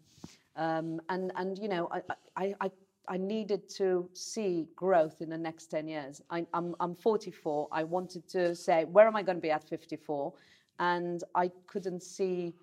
um, 0.54 1.00
and 1.08 1.32
and 1.34 1.58
you 1.58 1.68
know 1.68 1.88
I, 1.90 2.00
I 2.36 2.54
I 2.60 2.70
I 3.08 3.16
needed 3.16 3.68
to 3.76 4.08
see 4.12 4.68
growth 4.74 5.20
in 5.20 5.30
the 5.30 5.38
next 5.38 5.66
ten 5.66 5.86
years. 5.86 6.20
I, 6.30 6.46
I'm 6.52 6.74
I'm 6.80 6.94
44. 6.94 7.68
I 7.72 7.84
wanted 7.84 8.28
to 8.30 8.54
say 8.54 8.84
where 8.84 9.06
am 9.06 9.16
I 9.16 9.22
going 9.22 9.36
to 9.36 9.42
be 9.42 9.50
at 9.50 9.68
54, 9.68 10.32
and 10.78 11.22
I 11.34 11.50
couldn't 11.66 12.02
see 12.02 12.54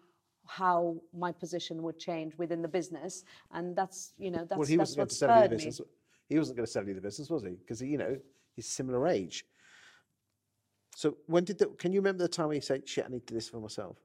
how 0.45 0.97
my 1.17 1.32
position 1.32 1.82
would 1.84 1.97
change 1.97 2.38
within 2.38 2.62
the 2.62 2.67
business, 2.67 3.23
and 3.51 3.75
that's 3.75 4.13
you 4.17 4.32
know 4.32 4.45
that's 4.45 4.58
well, 4.58 4.67
he 4.67 4.75
that's 4.75 4.95
wasn't 4.95 4.97
going 4.97 5.08
to 5.10 5.15
sell 5.15 5.43
you 5.43 5.47
the 5.49 5.60
spurred 5.60 5.79
me. 5.79 5.86
He 6.29 6.38
wasn't 6.38 6.58
going 6.58 6.65
to 6.65 6.71
sell 6.71 6.88
you 6.88 6.93
the 6.93 7.01
business, 7.01 7.29
was 7.29 7.43
he? 7.43 7.51
Because 7.51 7.82
you 7.82 7.97
know 7.97 8.17
he's 8.56 8.67
similar 8.67 9.08
age. 9.08 9.45
So 10.95 11.17
when 11.25 11.43
did 11.43 11.58
the, 11.58 11.67
can 11.67 11.91
you 11.91 11.99
remember 11.99 12.23
the 12.23 12.29
time 12.29 12.47
when 12.47 12.56
you 12.56 12.62
said, 12.62 12.88
"Shit, 12.88 13.06
I 13.06 13.10
need 13.10 13.25
to 13.27 13.34
do 13.34 13.36
this 13.36 13.49
for 13.49 13.60
myself"? 13.60 13.97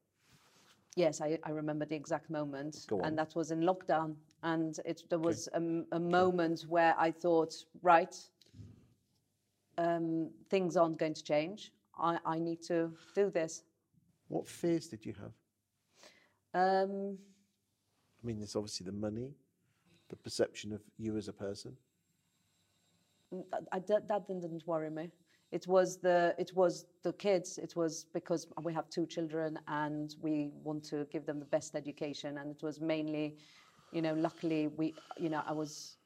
Yes, 0.99 1.21
I, 1.21 1.39
I 1.45 1.51
remember 1.51 1.85
the 1.85 1.95
exact 1.95 2.29
moment, 2.29 2.75
and 3.07 3.17
that 3.19 3.37
was 3.37 3.53
in 3.53 3.61
lockdown. 3.61 4.17
And 4.43 4.77
it 4.85 5.05
there 5.09 5.21
was 5.21 5.49
a 5.93 6.01
moment 6.01 6.63
where 6.69 6.95
I 6.99 7.13
thought, 7.13 7.55
right, 7.83 8.17
um, 9.79 10.29
things 10.51 10.77
aren't 10.77 10.99
going 10.99 11.15
to 11.15 11.23
change. 11.23 11.71
I, 11.97 12.19
I 12.27 12.41
need 12.41 12.63
to 12.63 12.91
do 13.15 13.31
this. 13.31 13.63
What 14.27 14.49
fears 14.49 14.89
did 14.89 15.07
you 15.07 15.15
have? 15.23 15.33
Um, 16.55 17.17
I 18.21 18.27
mean, 18.27 18.39
there's 18.39 18.57
obviously 18.57 18.85
the 18.85 18.93
money, 18.93 19.31
the 20.09 20.17
perception 20.17 20.73
of 20.73 20.81
you 20.99 21.17
as 21.17 21.29
a 21.29 21.33
person. 21.33 21.77
I, 23.33 23.59
I- 23.77 23.79
that, 23.87 24.09
that 24.09 24.27
didn't 24.27 24.67
worry 24.67 24.91
me. 24.91 25.11
It 25.51 25.67
was 25.67 25.97
the 25.97 26.35
it 26.39 26.53
was 26.55 26.87
the 27.03 27.13
kids. 27.15 27.59
It 27.59 27.75
was 27.75 28.07
because 28.13 28.47
we 28.63 28.73
have 28.75 28.91
two 28.91 29.07
children 29.07 29.59
and 29.67 30.15
we 30.21 30.51
want 30.63 30.85
to 30.85 31.07
give 31.11 31.25
them 31.25 31.39
the 31.39 31.47
best 31.47 31.75
education. 31.75 32.39
And 32.39 32.51
it 32.51 32.63
was 32.63 32.81
mainly, 32.81 33.37
you 33.93 34.03
know, 34.03 34.15
luckily 34.15 34.69
we, 34.69 34.95
you 35.19 35.31
know, 35.31 35.43
I 35.47 35.53
was, 35.53 35.97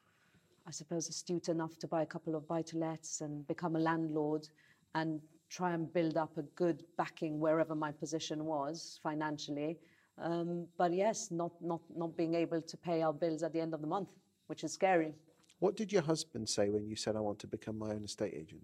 I 0.65 0.71
suppose, 0.71 1.09
astute 1.09 1.49
enough 1.49 1.77
to 1.79 1.87
buy 1.87 2.03
a 2.03 2.05
couple 2.05 2.35
of 2.35 2.47
buy-to-lets 2.47 3.21
and 3.21 3.45
become 3.47 3.75
a 3.75 3.79
landlord, 3.79 4.47
and 4.95 5.19
try 5.49 5.73
and 5.73 5.91
build 5.91 6.15
up 6.15 6.37
a 6.37 6.43
good 6.55 6.83
backing 6.97 7.39
wherever 7.39 7.75
my 7.75 7.91
position 7.91 8.45
was 8.45 8.99
financially. 9.03 9.77
Um, 10.17 10.67
but 10.77 10.93
yes, 10.93 11.31
not 11.31 11.51
not 11.61 11.81
not 11.93 12.15
being 12.15 12.35
able 12.35 12.61
to 12.61 12.77
pay 12.77 13.01
our 13.01 13.13
bills 13.13 13.43
at 13.43 13.51
the 13.51 13.59
end 13.59 13.73
of 13.73 13.81
the 13.81 13.87
month, 13.87 14.09
which 14.47 14.63
is 14.63 14.71
scary. 14.71 15.13
What 15.59 15.75
did 15.75 15.91
your 15.91 16.03
husband 16.03 16.47
say 16.47 16.69
when 16.69 16.85
you 16.87 16.95
said, 16.95 17.15
"I 17.17 17.19
want 17.19 17.39
to 17.39 17.47
become 17.47 17.77
my 17.77 17.89
own 17.89 18.03
estate 18.03 18.33
agent"? 18.33 18.63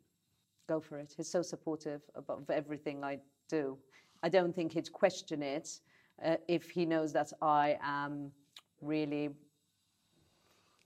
Go 0.69 0.79
for 0.79 0.99
it. 0.99 1.13
He's 1.17 1.31
so 1.31 1.41
supportive 1.41 2.01
of 2.15 2.49
everything 2.49 3.03
I 3.03 3.19
do. 3.49 3.77
I 4.21 4.29
don't 4.29 4.53
think 4.55 4.73
he'd 4.73 4.91
question 4.91 5.41
it 5.41 5.67
uh, 6.23 6.35
if 6.47 6.69
he 6.69 6.85
knows 6.85 7.11
that 7.13 7.31
I 7.41 7.77
am 7.81 8.31
really 8.81 9.29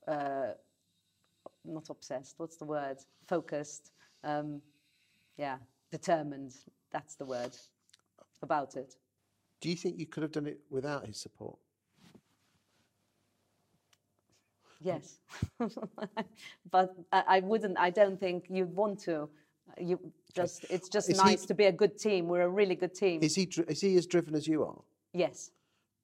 uh, 0.08 0.52
not 1.66 1.90
obsessed. 1.90 2.36
What's 2.38 2.58
the 2.58 2.66
word? 2.66 2.98
Focused. 3.28 3.92
Um, 4.24 4.62
yeah, 5.38 5.58
determined. 5.92 6.54
That's 6.92 7.16
the 7.16 7.26
word 7.26 7.56
about 8.42 8.76
it. 8.76 8.96
Do 9.60 9.70
you 9.70 9.76
think 9.76 10.00
you 10.00 10.06
could 10.06 10.24
have 10.24 10.32
done 10.32 10.48
it 10.48 10.60
without 10.70 11.06
his 11.06 11.18
support? 11.18 11.58
Yes, 14.82 15.20
but 16.72 16.94
I, 17.14 17.24
I 17.36 17.40
wouldn't. 17.40 17.78
I 17.80 17.90
don't 17.90 18.20
think 18.20 18.48
you'd 18.50 18.76
want 18.76 19.00
to. 19.06 19.30
You 19.80 20.00
just. 20.36 20.66
It's 20.70 20.90
just 20.90 21.10
Is 21.10 21.20
he- 21.20 21.26
nice 21.26 21.46
to 21.46 21.54
be 21.54 21.66
a 21.66 21.72
good 21.72 21.98
team. 21.98 22.28
We're 22.28 22.42
a 22.44 22.50
really 22.50 22.76
good 22.76 22.94
team. 22.94 23.22
Is 23.24 23.36
he 23.36 23.50
is 23.68 23.82
he 23.82 23.96
as 23.98 24.06
driven 24.06 24.36
as 24.36 24.48
you 24.48 24.64
are? 24.64 24.82
yes. 25.14 25.52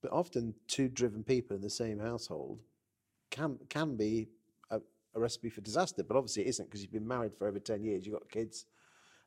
But 0.02 0.14
often, 0.14 0.54
two 0.70 0.88
driven 0.88 1.26
people 1.26 1.58
in 1.58 1.62
the 1.62 1.70
same 1.70 2.00
household 2.00 2.62
can 3.32 3.58
can 3.68 3.98
be 3.98 4.30
a, 4.72 4.80
a 5.14 5.20
recipe 5.20 5.50
for 5.50 5.60
disaster. 5.60 6.04
But 6.04 6.16
obviously, 6.16 6.44
it 6.44 6.50
isn't 6.50 6.66
because 6.68 6.82
you've 6.82 6.94
been 6.94 7.08
married 7.08 7.34
for 7.38 7.48
over 7.50 7.60
ten 7.60 7.84
years. 7.84 8.06
You've 8.06 8.16
got 8.18 8.30
kids, 8.30 8.66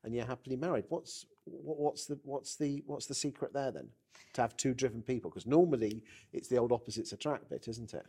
and 0.02 0.14
you're 0.14 0.24
happily 0.24 0.56
married. 0.56 0.84
What's 0.88 1.26
what, 1.44 1.78
what's 1.78 2.06
the 2.06 2.18
what's 2.24 2.56
the 2.56 2.82
what's 2.86 3.04
the 3.06 3.14
secret 3.14 3.52
there 3.52 3.70
then? 3.70 3.88
To 4.34 4.40
have 4.40 4.56
two 4.56 4.72
driven 4.72 5.02
people, 5.02 5.30
because 5.30 5.46
normally 5.46 6.02
it's 6.32 6.48
the 6.48 6.56
old 6.56 6.72
opposites 6.72 7.12
attract 7.12 7.50
bit, 7.50 7.68
isn't 7.68 7.92
it? 7.92 8.06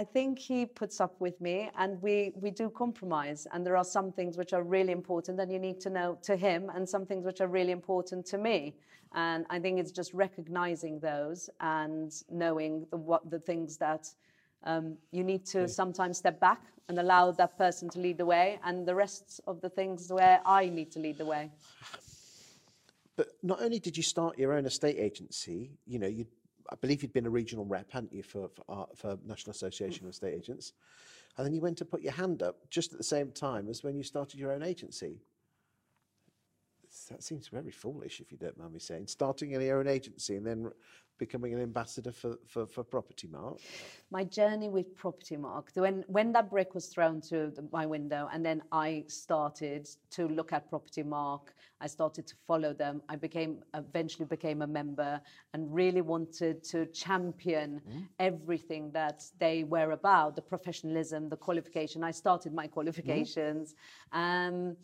I 0.00 0.04
think 0.04 0.38
he 0.38 0.64
puts 0.64 0.98
up 0.98 1.20
with 1.20 1.38
me 1.42 1.68
and 1.76 2.00
we, 2.00 2.32
we 2.34 2.50
do 2.50 2.70
compromise. 2.70 3.46
And 3.52 3.66
there 3.66 3.76
are 3.76 3.84
some 3.84 4.12
things 4.12 4.38
which 4.38 4.54
are 4.54 4.62
really 4.62 4.92
important 4.92 5.38
and 5.38 5.52
you 5.52 5.58
need 5.58 5.78
to 5.82 5.90
know 5.90 6.18
to 6.22 6.36
him, 6.36 6.70
and 6.74 6.88
some 6.88 7.04
things 7.04 7.26
which 7.26 7.42
are 7.42 7.48
really 7.48 7.72
important 7.72 8.24
to 8.32 8.38
me. 8.38 8.76
And 9.14 9.44
I 9.50 9.58
think 9.58 9.78
it's 9.78 9.92
just 9.92 10.14
recognizing 10.14 11.00
those 11.00 11.50
and 11.60 12.10
knowing 12.30 12.86
the, 12.90 12.96
what 12.96 13.30
the 13.30 13.40
things 13.40 13.76
that 13.76 14.04
Um, 14.62 14.98
you 15.10 15.24
need 15.24 15.44
to 15.54 15.60
sometimes 15.68 16.18
step 16.18 16.38
back 16.38 16.60
and 16.88 16.98
allow 16.98 17.32
that 17.32 17.52
person 17.56 17.88
to 17.90 17.98
lead 17.98 18.16
the 18.18 18.26
way, 18.26 18.58
and 18.62 18.86
the 18.86 18.94
rest 18.94 19.40
of 19.46 19.60
the 19.64 19.70
things 19.70 20.10
where 20.12 20.38
I 20.60 20.68
need 20.68 20.90
to 20.92 21.00
lead 21.00 21.16
the 21.16 21.24
way. 21.24 21.50
But 23.16 23.28
not 23.42 23.58
only 23.64 23.80
did 23.80 23.96
you 23.96 24.02
start 24.02 24.32
your 24.38 24.52
own 24.52 24.66
estate 24.66 24.98
agency, 24.98 25.60
you 25.86 25.98
know, 25.98 26.10
you 26.18 26.24
I 26.70 26.76
believe 26.76 27.02
you'd 27.02 27.12
been 27.12 27.26
a 27.26 27.30
regional 27.30 27.64
rep, 27.64 27.90
hadn't 27.90 28.12
you, 28.12 28.22
for 28.22 28.48
for, 28.48 28.64
uh, 28.68 28.86
for 28.94 29.18
National 29.26 29.50
Association 29.50 30.06
of 30.06 30.10
Estate 30.10 30.34
Agents, 30.34 30.72
and 31.36 31.46
then 31.46 31.52
you 31.52 31.60
went 31.60 31.78
to 31.78 31.84
put 31.84 32.02
your 32.02 32.12
hand 32.12 32.42
up 32.42 32.68
just 32.70 32.92
at 32.92 32.98
the 32.98 33.04
same 33.04 33.30
time 33.32 33.68
as 33.68 33.82
when 33.82 33.96
you 33.96 34.02
started 34.02 34.38
your 34.38 34.52
own 34.52 34.62
agency. 34.62 35.20
That 37.08 37.22
seems 37.22 37.48
very 37.48 37.70
foolish, 37.70 38.20
if 38.20 38.32
you 38.32 38.38
don't 38.38 38.58
mind 38.58 38.72
me 38.72 38.80
saying. 38.80 39.06
Starting 39.06 39.50
your 39.52 39.78
own 39.78 39.86
agency 39.86 40.36
and 40.36 40.46
then 40.46 40.70
becoming 41.20 41.52
an 41.54 41.60
ambassador 41.60 42.10
for, 42.10 42.36
for, 42.46 42.66
for 42.66 42.82
Propertymark. 42.82 43.60
my 44.10 44.24
journey 44.24 44.68
with 44.68 44.96
Propertymark, 44.96 45.64
when, 45.74 46.02
when 46.08 46.32
that 46.32 46.50
brick 46.50 46.74
was 46.74 46.86
thrown 46.86 47.20
to 47.20 47.52
the, 47.54 47.68
my 47.70 47.84
window, 47.84 48.28
and 48.32 48.44
then 48.44 48.62
I 48.72 49.04
started 49.06 49.88
to 50.12 50.26
look 50.28 50.52
at 50.52 50.70
Propertymark, 50.70 51.42
I 51.82 51.86
started 51.86 52.26
to 52.26 52.34
follow 52.46 52.72
them. 52.72 53.02
I 53.08 53.16
became 53.16 53.62
eventually 53.74 54.26
became 54.26 54.62
a 54.62 54.66
member 54.66 55.20
and 55.54 55.72
really 55.72 56.00
wanted 56.00 56.64
to 56.64 56.86
champion 56.86 57.80
everything 58.18 58.90
that 58.92 59.24
they 59.38 59.64
were 59.64 59.92
about, 59.92 60.36
the 60.36 60.42
professionalism, 60.42 61.28
the 61.28 61.36
qualification. 61.36 62.02
I 62.02 62.10
started 62.10 62.52
my 62.52 62.66
qualifications. 62.66 63.74
Um, 64.12 64.76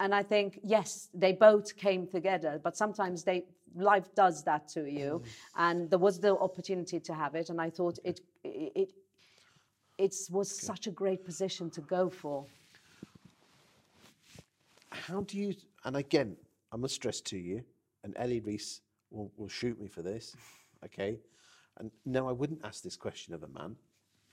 and 0.00 0.14
I 0.14 0.22
think 0.22 0.60
yes, 0.62 1.08
they 1.14 1.32
both 1.32 1.76
came 1.76 2.06
together, 2.06 2.60
but 2.62 2.76
sometimes 2.76 3.24
they 3.24 3.44
life 3.74 4.14
does 4.14 4.42
that 4.44 4.68
to 4.68 4.90
you, 4.90 5.22
mm-hmm. 5.22 5.62
and 5.62 5.90
there 5.90 5.98
was 5.98 6.18
the 6.18 6.36
opportunity 6.36 7.00
to 7.00 7.14
have 7.14 7.34
it, 7.34 7.50
and 7.50 7.60
I 7.60 7.70
thought 7.70 7.98
it 8.04 8.20
it 8.44 8.92
it 9.98 10.14
was 10.30 10.50
such 10.50 10.86
a 10.86 10.90
great 10.90 11.24
position 11.24 11.70
to 11.70 11.80
go 11.80 12.10
for. 12.10 12.44
How 14.90 15.22
do 15.22 15.38
you, 15.38 15.54
and 15.84 15.96
again, 15.96 16.36
I 16.72 16.76
must 16.76 16.94
stress 16.94 17.20
to 17.22 17.38
you, 17.38 17.62
and 18.04 18.14
Ellie 18.16 18.40
Reese 18.40 18.80
will, 19.10 19.30
will 19.36 19.48
shoot 19.48 19.80
me 19.80 19.88
for 19.88 20.02
this, 20.02 20.36
okay? 20.84 21.18
And 21.78 21.90
no, 22.04 22.28
I 22.28 22.32
wouldn't 22.32 22.60
ask 22.64 22.82
this 22.82 22.96
question 22.96 23.34
of 23.34 23.42
a 23.42 23.48
man. 23.48 23.76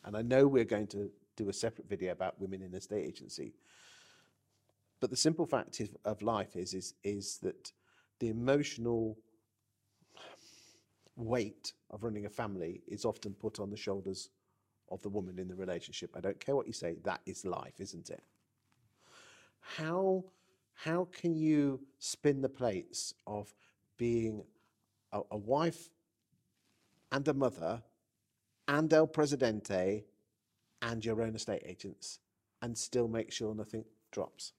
And 0.06 0.18
I 0.18 0.22
know 0.22 0.48
we're 0.48 0.64
going 0.64 0.88
to 0.88 1.10
do 1.36 1.50
a 1.50 1.54
separate 1.54 1.88
video 1.88 2.12
about 2.12 2.40
women 2.40 2.62
in 2.62 2.72
the 2.72 2.78
estate 2.78 3.06
agency. 3.06 3.54
But 5.04 5.10
the 5.10 5.18
simple 5.18 5.46
fact 5.46 5.82
of 6.06 6.22
life 6.22 6.56
is, 6.56 6.74
is, 6.74 6.94
is 7.04 7.38
that 7.40 7.74
the 8.20 8.30
emotional 8.30 9.18
weight 11.18 11.74
of 11.90 12.06
running 12.06 12.26
a 12.26 12.30
family 12.30 12.84
is 12.88 13.04
often 13.04 13.34
put 13.34 13.60
on 13.60 13.70
the 13.70 13.76
shoulders 13.76 14.30
of 14.90 15.02
the 15.02 15.10
woman 15.10 15.40
in 15.40 15.50
the 15.50 15.56
relationship. 15.56 16.16
I 16.16 16.22
don't 16.22 16.40
care 16.40 16.56
what 16.56 16.68
you 16.68 16.72
say, 16.72 16.96
that 17.04 17.20
is 17.26 17.44
life, 17.44 17.82
isn't 17.82 18.12
it? 18.12 18.24
How, 19.60 20.24
how 20.74 21.10
can 21.12 21.36
you 21.36 21.82
spin 22.00 22.40
the 22.40 22.48
plates 22.48 23.14
of 23.28 23.54
being 23.98 24.46
a, 25.12 25.20
a 25.32 25.38
wife 25.38 25.90
and 27.12 27.28
a 27.28 27.34
mother 27.34 27.84
and 28.70 28.94
El 28.94 29.08
Presidente 29.08 30.06
and 30.82 31.04
your 31.04 31.22
own 31.22 31.36
estate 31.36 31.64
agents 31.66 32.20
and 32.62 32.78
still 32.78 33.10
make 33.10 33.34
sure 33.34 33.54
nothing 33.54 33.84
drops? 34.10 34.54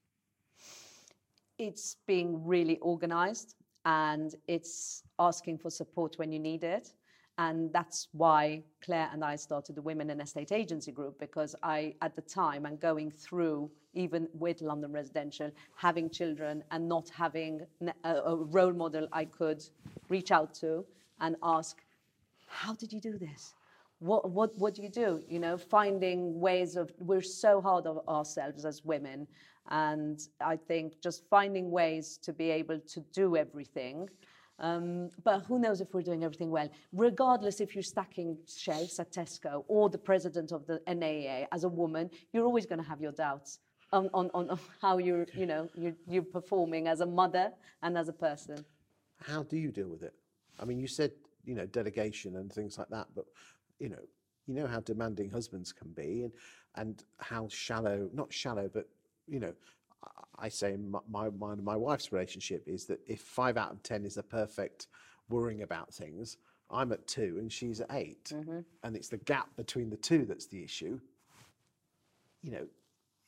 It's 1.57 1.97
being 2.07 2.45
really 2.45 2.77
organized 2.79 3.55
and 3.85 4.35
it's 4.47 5.03
asking 5.19 5.57
for 5.59 5.69
support 5.69 6.17
when 6.17 6.31
you 6.31 6.39
need 6.39 6.63
it. 6.63 6.93
And 7.37 7.71
that's 7.73 8.07
why 8.13 8.63
Claire 8.81 9.09
and 9.11 9.23
I 9.23 9.35
started 9.35 9.75
the 9.75 9.81
Women 9.81 10.09
in 10.09 10.21
Estate 10.21 10.53
Agency 10.53 10.91
Group 10.91 11.19
because 11.19 11.53
I, 11.61 11.93
at 12.01 12.15
the 12.15 12.21
time, 12.21 12.65
and 12.65 12.79
going 12.79 13.11
through, 13.11 13.69
even 13.93 14.29
with 14.33 14.61
London 14.61 14.93
Residential, 14.93 15.51
having 15.75 16.09
children 16.09 16.63
and 16.71 16.87
not 16.87 17.09
having 17.09 17.61
a 18.05 18.35
role 18.35 18.71
model 18.73 19.07
I 19.11 19.25
could 19.25 19.63
reach 20.07 20.31
out 20.31 20.53
to 20.55 20.85
and 21.19 21.35
ask, 21.43 21.81
how 22.47 22.73
did 22.73 22.93
you 22.93 23.01
do 23.01 23.17
this? 23.17 23.53
What, 24.05 24.29
what, 24.29 24.55
what 24.57 24.75
do 24.75 24.83
you 24.83 24.89
do? 24.89 25.23
You 25.27 25.39
know, 25.39 25.57
finding 25.57 26.39
ways 26.39 26.75
of, 26.75 26.91
we're 26.99 27.23
so 27.23 27.59
hard 27.59 27.87
on 27.87 27.97
ourselves 28.07 28.63
as 28.63 28.85
women. 28.85 29.27
And 29.69 30.19
I 30.39 30.57
think 30.57 31.01
just 31.01 31.27
finding 31.27 31.71
ways 31.71 32.19
to 32.21 32.31
be 32.31 32.51
able 32.51 32.79
to 32.79 32.99
do 33.11 33.35
everything. 33.35 34.07
Um, 34.59 35.09
but 35.23 35.39
who 35.47 35.57
knows 35.57 35.81
if 35.81 35.93
we're 35.93 36.03
doing 36.03 36.23
everything 36.23 36.51
well? 36.51 36.69
Regardless 36.93 37.59
if 37.59 37.73
you're 37.73 37.81
stacking 37.81 38.37
shelves 38.47 38.99
at 38.99 39.11
Tesco 39.11 39.63
or 39.67 39.89
the 39.89 39.97
president 39.97 40.51
of 40.51 40.67
the 40.67 40.79
NAEA 40.87 41.47
as 41.51 41.63
a 41.63 41.69
woman, 41.69 42.11
you're 42.31 42.45
always 42.45 42.67
going 42.67 42.81
to 42.83 42.87
have 42.87 43.01
your 43.01 43.11
doubts 43.11 43.59
on, 43.91 44.09
on, 44.13 44.29
on 44.35 44.59
how 44.83 44.99
you're, 44.99 45.25
you 45.33 45.47
know, 45.47 45.67
you're, 45.73 45.95
you're 46.07 46.21
performing 46.21 46.87
as 46.87 47.01
a 47.01 47.05
mother 47.07 47.51
and 47.81 47.97
as 47.97 48.07
a 48.07 48.13
person. 48.13 48.63
How 49.19 49.41
do 49.41 49.57
you 49.57 49.71
deal 49.71 49.89
with 49.89 50.03
it? 50.03 50.13
I 50.59 50.65
mean, 50.65 50.79
you 50.79 50.87
said, 50.87 51.11
you 51.43 51.55
know, 51.55 51.65
delegation 51.65 52.35
and 52.37 52.51
things 52.51 52.77
like 52.77 52.89
that, 52.89 53.07
but, 53.15 53.25
you 53.79 53.89
know, 53.89 54.01
you 54.47 54.53
know 54.53 54.67
how 54.67 54.79
demanding 54.79 55.29
husbands 55.29 55.71
can 55.73 55.89
be 55.91 56.23
and, 56.23 56.31
and 56.75 57.03
how 57.19 57.47
shallow, 57.49 58.09
not 58.13 58.31
shallow, 58.31 58.69
but, 58.71 58.87
you 59.27 59.39
know, 59.39 59.53
I- 60.37 60.49
say 60.49 60.75
my, 60.77 60.99
my, 61.09 61.29
my, 61.29 61.55
my 61.55 61.75
wife's 61.75 62.11
relationship 62.11 62.63
is 62.67 62.85
that 62.85 62.99
if 63.07 63.21
five 63.21 63.57
out 63.57 63.71
of 63.71 63.81
10 63.83 64.05
is 64.05 64.17
a 64.17 64.23
perfect 64.23 64.87
worrying 65.29 65.63
about 65.63 65.93
things, 65.93 66.37
I'm 66.69 66.91
at 66.91 67.07
two 67.07 67.37
and 67.39 67.51
she's 67.51 67.79
at 67.81 67.91
8 67.91 68.33
And 68.83 68.95
it's 68.95 69.09
the 69.09 69.17
gap 69.17 69.55
between 69.55 69.89
the 69.89 69.97
two 69.97 70.25
that's 70.25 70.47
the 70.47 70.63
issue. 70.63 70.99
You 72.43 72.51
know, 72.51 72.67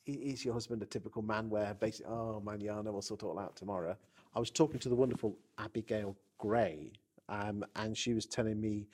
is 0.05 0.45
your 0.45 0.53
husband 0.53 0.81
a 0.81 0.85
typical 0.85 1.21
man 1.21 1.49
where 1.49 1.73
basically, 1.73 2.11
oh, 2.11 2.41
Mariana, 2.43 2.91
we'll 2.91 3.01
sort 3.01 3.23
it 3.23 3.25
all 3.25 3.39
out 3.39 3.55
tomorrow? 3.55 3.95
I 4.35 4.39
was 4.39 4.51
talking 4.51 4.79
to 4.79 4.89
the 4.89 4.95
wonderful 4.95 5.35
Abigail 5.57 6.15
Gray, 6.37 6.91
um, 7.29 7.65
and 7.75 7.97
she 7.97 8.13
was 8.13 8.25
telling 8.25 8.61
me, 8.61 8.87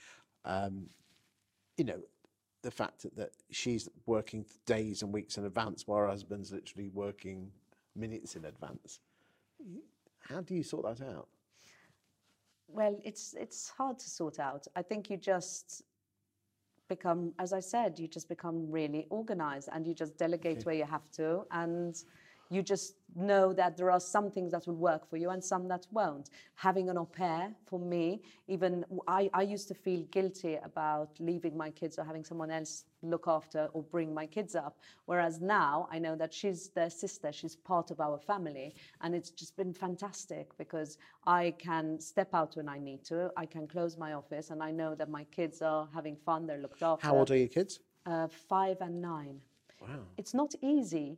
um, 0.46 0.88
you 1.78 1.84
know, 1.84 2.02
the 2.62 2.72
fact 2.72 3.04
that, 3.04 3.16
that 3.16 3.32
she's 3.52 3.90
working 4.06 4.46
days 4.66 5.02
and 5.02 5.14
weeks 5.14 5.38
in 5.38 5.46
advance 5.46 5.88
while 5.88 6.00
her 6.00 6.08
husband's 6.08 6.52
literally 6.52 6.90
working 6.90 7.52
minutes 7.96 8.36
in 8.36 8.46
advance. 8.46 9.00
How 10.30 10.42
do 10.42 10.56
you 10.56 10.64
sort 10.64 10.86
that 10.98 11.06
out? 11.06 11.28
Well, 12.68 12.98
it's 13.04 13.36
it's 13.38 13.70
hard 13.70 14.00
to 14.00 14.10
sort 14.10 14.40
out. 14.40 14.66
I 14.76 14.82
think 14.82 15.10
you 15.10 15.18
just 15.18 15.84
become, 16.88 17.34
as 17.40 17.54
I 17.54 17.60
said, 17.60 18.00
you 18.00 18.08
just 18.08 18.28
become 18.30 18.72
really 18.72 19.06
organized 19.10 19.70
and 19.72 19.86
you 19.86 19.94
just 19.94 20.18
delegate 20.18 20.66
where 20.66 20.76
you 20.76 20.86
have 20.86 21.10
to, 21.14 21.46
and 21.52 21.96
you 22.54 22.62
just 22.62 22.96
know 23.16 23.54
that 23.54 23.78
there 23.78 23.92
are 23.92 24.00
some 24.00 24.30
things 24.32 24.52
that 24.52 24.66
will 24.68 24.76
work 24.76 25.08
for 25.10 25.18
you 25.18 25.30
and 25.30 25.44
some 25.44 25.68
that 25.68 25.86
won't. 25.92 26.30
Having 26.56 26.90
an 26.90 26.98
au 26.98 27.06
pair 27.06 27.54
for 27.66 27.80
me, 27.80 28.22
even 28.48 28.84
I, 29.08 29.30
I 29.34 29.44
used 29.44 29.68
to 29.68 29.74
feel 29.74 30.04
guilty 30.12 30.58
about 30.64 31.10
leaving 31.20 31.56
my 31.56 31.70
kids 31.70 31.98
or 32.00 32.04
having 32.04 32.24
someone 32.24 32.52
else 32.52 32.86
look 33.02 33.26
after 33.28 33.70
or 33.74 33.84
bring 33.84 34.14
my 34.14 34.26
kids 34.26 34.56
up. 34.56 34.80
Whereas 35.06 35.42
now 35.42 35.88
I 35.92 36.00
know 36.00 36.16
that 36.16 36.34
she's 36.34 36.70
their 36.70 36.90
sister, 36.90 37.32
she's 37.32 37.56
part 37.56 37.92
of 37.92 38.00
our 38.00 38.18
family, 38.18 38.76
and 39.02 39.14
it's 39.14 39.30
just 39.30 39.56
been 39.56 39.74
fantastic 39.74 40.58
because 40.58 40.98
I 41.26 41.54
can 41.60 42.00
step 42.00 42.34
out 42.34 42.56
when 42.56 42.70
I 42.70 42.80
need 42.80 43.04
to, 43.06 43.32
I 43.38 43.46
can 43.46 43.68
close 43.68 43.98
my 43.98 44.14
office, 44.14 44.50
and 44.50 44.64
I 44.64 44.72
know 44.72 44.96
that 44.96 45.10
my 45.10 45.26
kids 45.26 45.62
are 45.62 45.88
having 45.94 46.16
fun, 46.16 46.48
they're 46.48 46.58
looked 46.58 46.84
after. 46.84 47.06
How 47.06 47.18
old 47.18 47.32
are 47.32 47.38
your 47.38 47.48
kids? 47.48 47.80
Uh, 48.06 48.28
five 48.28 48.78
and 48.82 49.02
nine. 49.02 49.40
Wow. 49.82 50.00
It's 50.18 50.34
not 50.34 50.54
easy. 50.62 51.18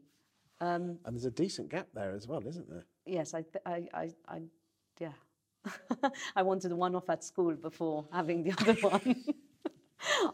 And 0.60 1.00
there's 1.06 1.26
a 1.26 1.32
decent 1.32 1.70
gap 1.70 1.88
there 1.94 2.16
as 2.16 2.28
well, 2.28 2.46
isn't 2.48 2.70
there? 2.70 2.86
Yes, 3.06 3.34
I, 3.34 3.42
th- 3.42 3.64
I, 3.66 3.88
I, 3.94 4.10
I 4.28 4.42
yeah. 5.00 5.12
I 6.36 6.44
wanted 6.44 6.72
one 6.74 6.96
off 6.96 7.10
at 7.10 7.24
school 7.24 7.54
before 7.56 8.06
having 8.12 8.44
the 8.44 8.52
other 8.52 8.74
one. 8.82 9.24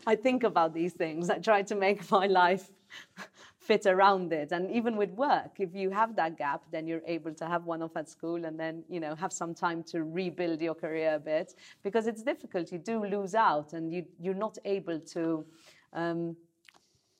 I 0.05 0.15
think 0.15 0.43
about 0.43 0.73
these 0.73 0.93
things. 0.93 1.29
I 1.29 1.39
try 1.39 1.61
to 1.63 1.75
make 1.75 2.09
my 2.11 2.27
life 2.27 2.69
fit 3.57 3.85
around 3.85 4.33
it. 4.33 4.51
And 4.51 4.69
even 4.71 4.97
with 4.97 5.11
work, 5.11 5.59
if 5.59 5.73
you 5.73 5.89
have 5.91 6.15
that 6.17 6.37
gap, 6.37 6.63
then 6.71 6.87
you're 6.87 7.01
able 7.07 7.33
to 7.35 7.45
have 7.45 7.65
one 7.65 7.81
off 7.81 7.95
at 7.95 8.09
school 8.09 8.45
and 8.45 8.59
then, 8.59 8.83
you 8.89 8.99
know, 8.99 9.15
have 9.15 9.31
some 9.31 9.53
time 9.53 9.83
to 9.83 10.03
rebuild 10.03 10.61
your 10.61 10.75
career 10.75 11.15
a 11.15 11.19
bit 11.19 11.53
because 11.83 12.07
it's 12.07 12.23
difficult. 12.23 12.71
You 12.71 12.79
do 12.79 13.05
lose 13.05 13.35
out 13.35 13.73
and 13.73 13.93
you, 13.93 14.05
you're 14.19 14.33
not 14.33 14.57
able 14.65 14.99
to, 14.99 15.45
um, 15.93 16.35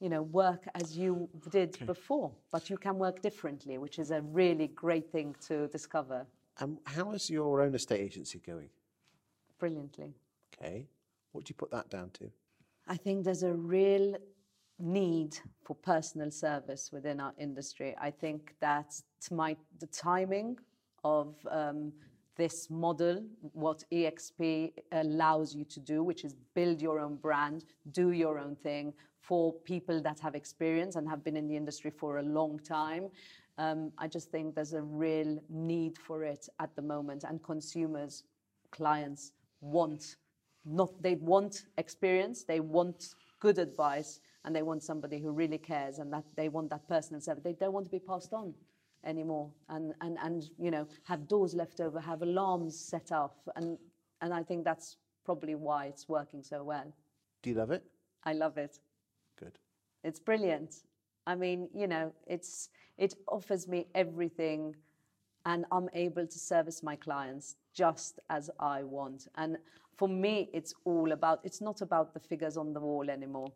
you 0.02 0.10
know, 0.10 0.24
work 0.24 0.68
as 0.74 0.98
you 0.98 1.30
did 1.52 1.78
before, 1.86 2.32
but 2.52 2.70
you 2.70 2.78
can 2.78 2.98
work 2.98 3.22
differently, 3.22 3.78
which 3.78 4.00
is 4.00 4.10
a 4.12 4.22
really 4.22 4.68
great 4.68 5.12
thing 5.12 5.36
to 5.48 5.68
discover 5.68 6.26
And 6.60 6.80
how 6.86 7.12
is 7.12 7.30
your 7.30 7.62
own 7.62 7.76
estate 7.76 8.02
agency 8.02 8.40
going? 8.40 8.70
brilliantly. 9.60 10.12
Okay. 10.54 10.88
What 11.32 11.46
do 11.46 11.52
you 11.52 11.56
put 11.56 11.70
that 11.72 11.88
down 11.90 12.10
to? 12.20 12.32
I 12.88 12.98
think 12.98 13.24
there's 13.24 13.44
a 13.44 13.54
real 13.54 14.18
need 14.80 15.38
for 15.64 15.76
personal 15.76 16.32
service 16.32 16.92
within 16.92 17.20
our 17.20 17.34
industry. 17.38 17.96
I 18.02 18.10
think 18.10 18.56
that 18.60 19.00
my 19.30 19.56
the 19.80 19.86
timing 19.88 20.58
of 21.04 21.36
um, 21.50 21.94
this 22.38 22.70
model, 22.70 23.24
what 23.54 23.84
EXP 23.92 24.72
allows 24.92 25.56
you 25.56 25.66
to 25.66 25.80
do, 25.80 26.04
which 26.04 26.24
is 26.24 26.36
build 26.54 26.82
your 26.82 27.00
own 27.00 27.16
brand, 27.16 27.66
do 27.92 28.12
your 28.12 28.40
own 28.40 28.56
thing 28.56 28.94
for 29.20 29.54
people 29.54 30.02
that 30.02 30.20
have 30.20 30.36
experience 30.36 30.96
and 30.96 31.08
have 31.08 31.24
been 31.24 31.38
in 31.38 31.48
the 31.48 31.56
industry 31.56 31.92
for 31.92 32.20
a 32.20 32.24
long 32.24 32.60
time. 32.60 33.10
Um, 33.58 33.92
I 33.98 34.08
just 34.08 34.32
think 34.32 34.56
there's 34.56 34.74
a 34.74 34.82
real 34.82 35.38
need 35.50 35.98
for 35.98 36.24
it 36.24 36.48
at 36.60 36.76
the 36.76 36.82
moment, 36.82 37.24
and 37.24 37.44
consumers, 37.44 38.24
clients 38.72 39.34
want 39.60 40.16
not 40.64 41.02
they 41.02 41.16
want 41.16 41.64
experience, 41.78 42.44
they 42.44 42.60
want 42.60 43.16
good 43.40 43.58
advice, 43.58 44.20
and 44.46 44.56
they 44.56 44.62
want 44.62 44.84
somebody 44.84 45.20
who 45.20 45.32
really 45.32 45.58
cares, 45.58 45.98
and 46.00 46.14
that 46.14 46.24
they 46.36 46.50
want 46.50 46.70
that 46.70 46.88
personal 46.88 47.20
service. 47.20 47.44
They 47.44 47.54
don't 47.54 47.74
want 47.74 47.86
to 47.86 47.92
be 47.92 48.00
passed 48.00 48.34
on 48.34 48.54
anymore 49.06 49.50
and, 49.70 49.94
and, 50.02 50.18
and 50.24 50.50
you 50.60 50.72
know, 50.72 50.88
have 51.04 51.28
doors 51.28 51.54
left 51.54 51.80
over, 51.80 52.00
have 52.00 52.22
alarms 52.22 52.80
set 52.80 53.12
off. 53.12 53.34
And, 53.56 53.78
and 54.22 54.34
I 54.34 54.44
think 54.44 54.64
that's 54.64 54.98
probably 55.26 55.56
why 55.56 55.86
it's 55.86 56.08
working 56.08 56.44
so 56.44 56.64
well. 56.64 56.94
Do 57.42 57.50
you 57.50 57.56
love 57.56 57.72
it? 57.72 57.84
I 58.24 58.34
love 58.34 58.58
it. 58.58 58.80
Good. 59.40 59.58
It's 60.04 60.20
brilliant. 60.20 60.76
I 61.26 61.36
mean, 61.36 61.70
you 61.74 61.88
know, 61.88 62.14
it's, 62.28 62.70
it 62.98 63.16
offers 63.28 63.68
me 63.68 63.88
everything 63.96 64.76
and 65.46 65.66
I'm 65.72 65.90
able 65.94 66.28
to 66.28 66.40
service 66.40 66.84
my 66.84 66.96
clients 66.96 67.56
just 67.74 68.20
as 68.30 68.50
I 68.60 68.84
want. 68.84 69.28
And 69.36 69.58
for 69.96 70.08
me, 70.08 70.50
it's 70.54 70.74
all 70.86 71.12
about, 71.12 71.40
it's 71.44 71.62
not 71.62 71.82
about 71.82 72.14
the 72.14 72.20
figures 72.20 72.58
on 72.58 72.74
the 72.74 72.80
wall 72.80 73.10
anymore. 73.10 73.52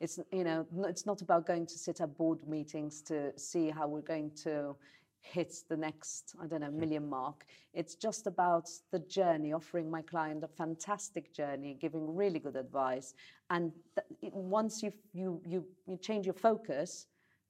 It's, 0.00 0.18
you 0.30 0.44
know, 0.44 0.66
it's 0.84 1.06
not 1.06 1.22
about 1.22 1.46
going 1.46 1.66
to 1.66 1.78
sit 1.78 2.00
at 2.00 2.16
board 2.16 2.46
meetings 2.46 3.00
to 3.02 3.32
see 3.38 3.70
how 3.70 3.88
we're 3.88 4.00
going 4.00 4.30
to 4.44 4.76
hit 5.20 5.54
the 5.68 5.76
next, 5.76 6.34
I 6.40 6.46
don't 6.46 6.60
know, 6.60 6.70
million 6.70 7.08
mark. 7.08 7.46
It's 7.72 7.94
just 7.94 8.26
about 8.26 8.68
the 8.92 9.00
journey, 9.00 9.52
offering 9.52 9.90
my 9.90 10.02
client 10.02 10.44
a 10.44 10.48
fantastic 10.48 11.32
journey, 11.32 11.76
giving 11.80 12.14
really 12.14 12.38
good 12.38 12.56
advice. 12.56 13.14
And 13.50 13.72
th- 13.96 14.32
once 14.32 14.82
you, 14.82 14.92
you, 15.12 15.40
you, 15.44 15.64
you 15.86 15.96
change 15.96 16.26
your 16.26 16.34
focus 16.34 17.06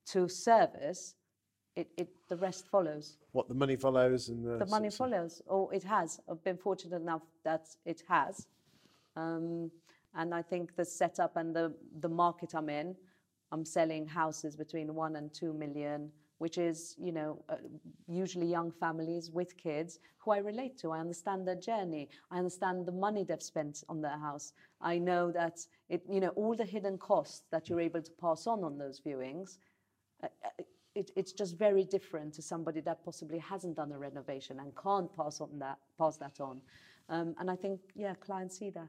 to 0.07 0.29
service, 0.29 1.15
it, 1.75 1.89
it, 1.99 2.09
the 2.29 2.37
rest 2.37 2.69
follows. 2.69 3.19
What 3.33 3.49
the 3.49 3.55
money 3.55 3.77
follows 3.77 4.29
and 4.29 4.45
the, 4.45 4.65
The 4.65 4.71
money 4.71 4.89
follows, 4.89 5.43
or 5.47 5.75
it 5.75 5.83
has. 5.83 6.21
I've 6.31 6.43
been 6.43 6.57
fortunate 6.57 6.97
enough 6.97 7.23
that 7.45 7.67
it 7.85 8.03
has. 8.09 8.47
Um, 9.17 9.71
and 10.16 10.35
I 10.35 10.42
think 10.42 10.76
the 10.76 10.85
setup 10.85 11.37
and 11.37 11.55
the, 11.55 11.74
the 12.00 12.09
market 12.09 12.55
I'm 12.55 12.68
in, 12.68 12.96
I'm 13.52 13.64
selling 13.64 14.07
houses 14.07 14.57
between 14.57 14.94
one 14.94 15.16
and 15.16 15.33
two 15.33 15.52
million, 15.52 16.11
which 16.38 16.59
is, 16.59 16.94
you 16.98 17.12
know, 17.12 17.42
uh, 17.48 17.57
usually 18.09 18.46
young 18.46 18.70
families 18.70 19.31
with 19.31 19.57
kids 19.57 20.00
who 20.18 20.33
I 20.33 20.38
relate 20.38 20.76
to. 20.79 20.90
I 20.90 20.98
understand 21.00 21.46
their 21.46 21.57
journey. 21.57 22.09
I 22.31 22.38
understand 22.38 22.87
the 22.87 22.92
money 22.92 23.24
they've 23.24 23.42
spent 23.42 23.85
on 23.88 24.00
their 24.00 24.18
house. 24.18 24.52
I 24.81 24.98
know 24.98 25.31
that 25.33 25.59
it, 25.88 26.02
you 26.11 26.20
know, 26.20 26.31
all 26.31 26.55
the 26.57 26.64
hidden 26.64 26.98
costs 26.98 27.42
that 27.52 27.68
you're 27.68 27.81
able 27.81 28.02
to 28.02 28.11
pass 28.20 28.46
on 28.46 28.64
on 28.64 28.79
those 28.79 29.00
viewings. 29.00 29.59
Uh, 30.22 30.29
uh, 30.44 30.62
it, 30.94 31.11
it's 31.14 31.33
just 31.33 31.57
very 31.57 31.85
different 31.85 32.33
to 32.35 32.42
somebody 32.42 32.81
that 32.81 33.05
possibly 33.05 33.38
hasn't 33.38 33.76
done 33.76 33.92
a 33.92 33.98
renovation 33.98 34.61
and 34.61 34.72
can't 34.83 35.14
pass 35.14 35.40
on 35.42 35.59
that, 35.59 35.79
pass 35.98 36.16
that 36.16 36.40
on. 36.40 36.61
Um, 37.09 37.35
and 37.38 37.50
I 37.50 37.57
think, 37.57 37.81
yeah, 37.94 38.14
clients 38.14 38.59
see 38.59 38.70
that. 38.70 38.88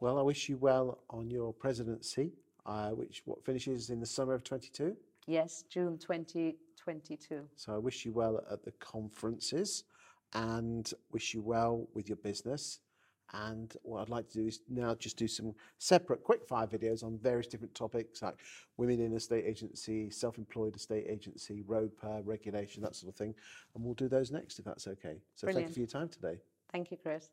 Well, 0.00 0.18
I 0.18 0.22
wish 0.22 0.48
you 0.48 0.56
well 0.56 0.98
on 1.10 1.30
your 1.30 1.52
presidency, 1.52 2.32
uh, 2.64 2.90
which 2.90 3.20
what 3.26 3.44
finishes 3.44 3.90
in 3.90 4.00
the 4.00 4.06
summer 4.06 4.32
of 4.32 4.42
22. 4.42 4.96
Yes, 5.26 5.64
June 5.68 5.98
2022. 5.98 7.42
So 7.54 7.74
I 7.74 7.78
wish 7.78 8.06
you 8.06 8.12
well 8.12 8.42
at 8.50 8.64
the 8.64 8.72
conferences 8.72 9.84
and 10.32 10.90
wish 11.12 11.34
you 11.34 11.42
well 11.42 11.86
with 11.92 12.08
your 12.08 12.16
business. 12.16 12.80
And 13.34 13.76
what 13.82 14.00
I'd 14.00 14.08
like 14.08 14.26
to 14.30 14.38
do 14.38 14.46
is 14.46 14.60
now 14.70 14.94
just 14.94 15.18
do 15.18 15.28
some 15.28 15.54
separate 15.78 16.24
quick 16.24 16.46
fire 16.48 16.66
videos 16.66 17.04
on 17.04 17.18
various 17.18 17.46
different 17.46 17.74
topics 17.74 18.22
like 18.22 18.36
women 18.78 19.00
in 19.00 19.12
estate 19.12 19.44
agency, 19.46 20.10
self 20.10 20.38
employed 20.38 20.74
estate 20.74 21.06
agency, 21.08 21.62
ROPA, 21.68 22.22
regulation, 22.24 22.82
that 22.82 22.96
sort 22.96 23.12
of 23.12 23.16
thing. 23.16 23.34
And 23.74 23.84
we'll 23.84 23.94
do 23.94 24.08
those 24.08 24.32
next 24.32 24.58
if 24.58 24.64
that's 24.64 24.88
okay. 24.88 25.18
So 25.34 25.46
thank 25.46 25.48
you 25.48 25.52
Brilliant. 25.52 25.74
for 25.74 25.80
your 25.80 25.86
time 25.88 26.08
today. 26.08 26.38
Thank 26.72 26.90
you, 26.90 26.96
Chris. 26.96 27.28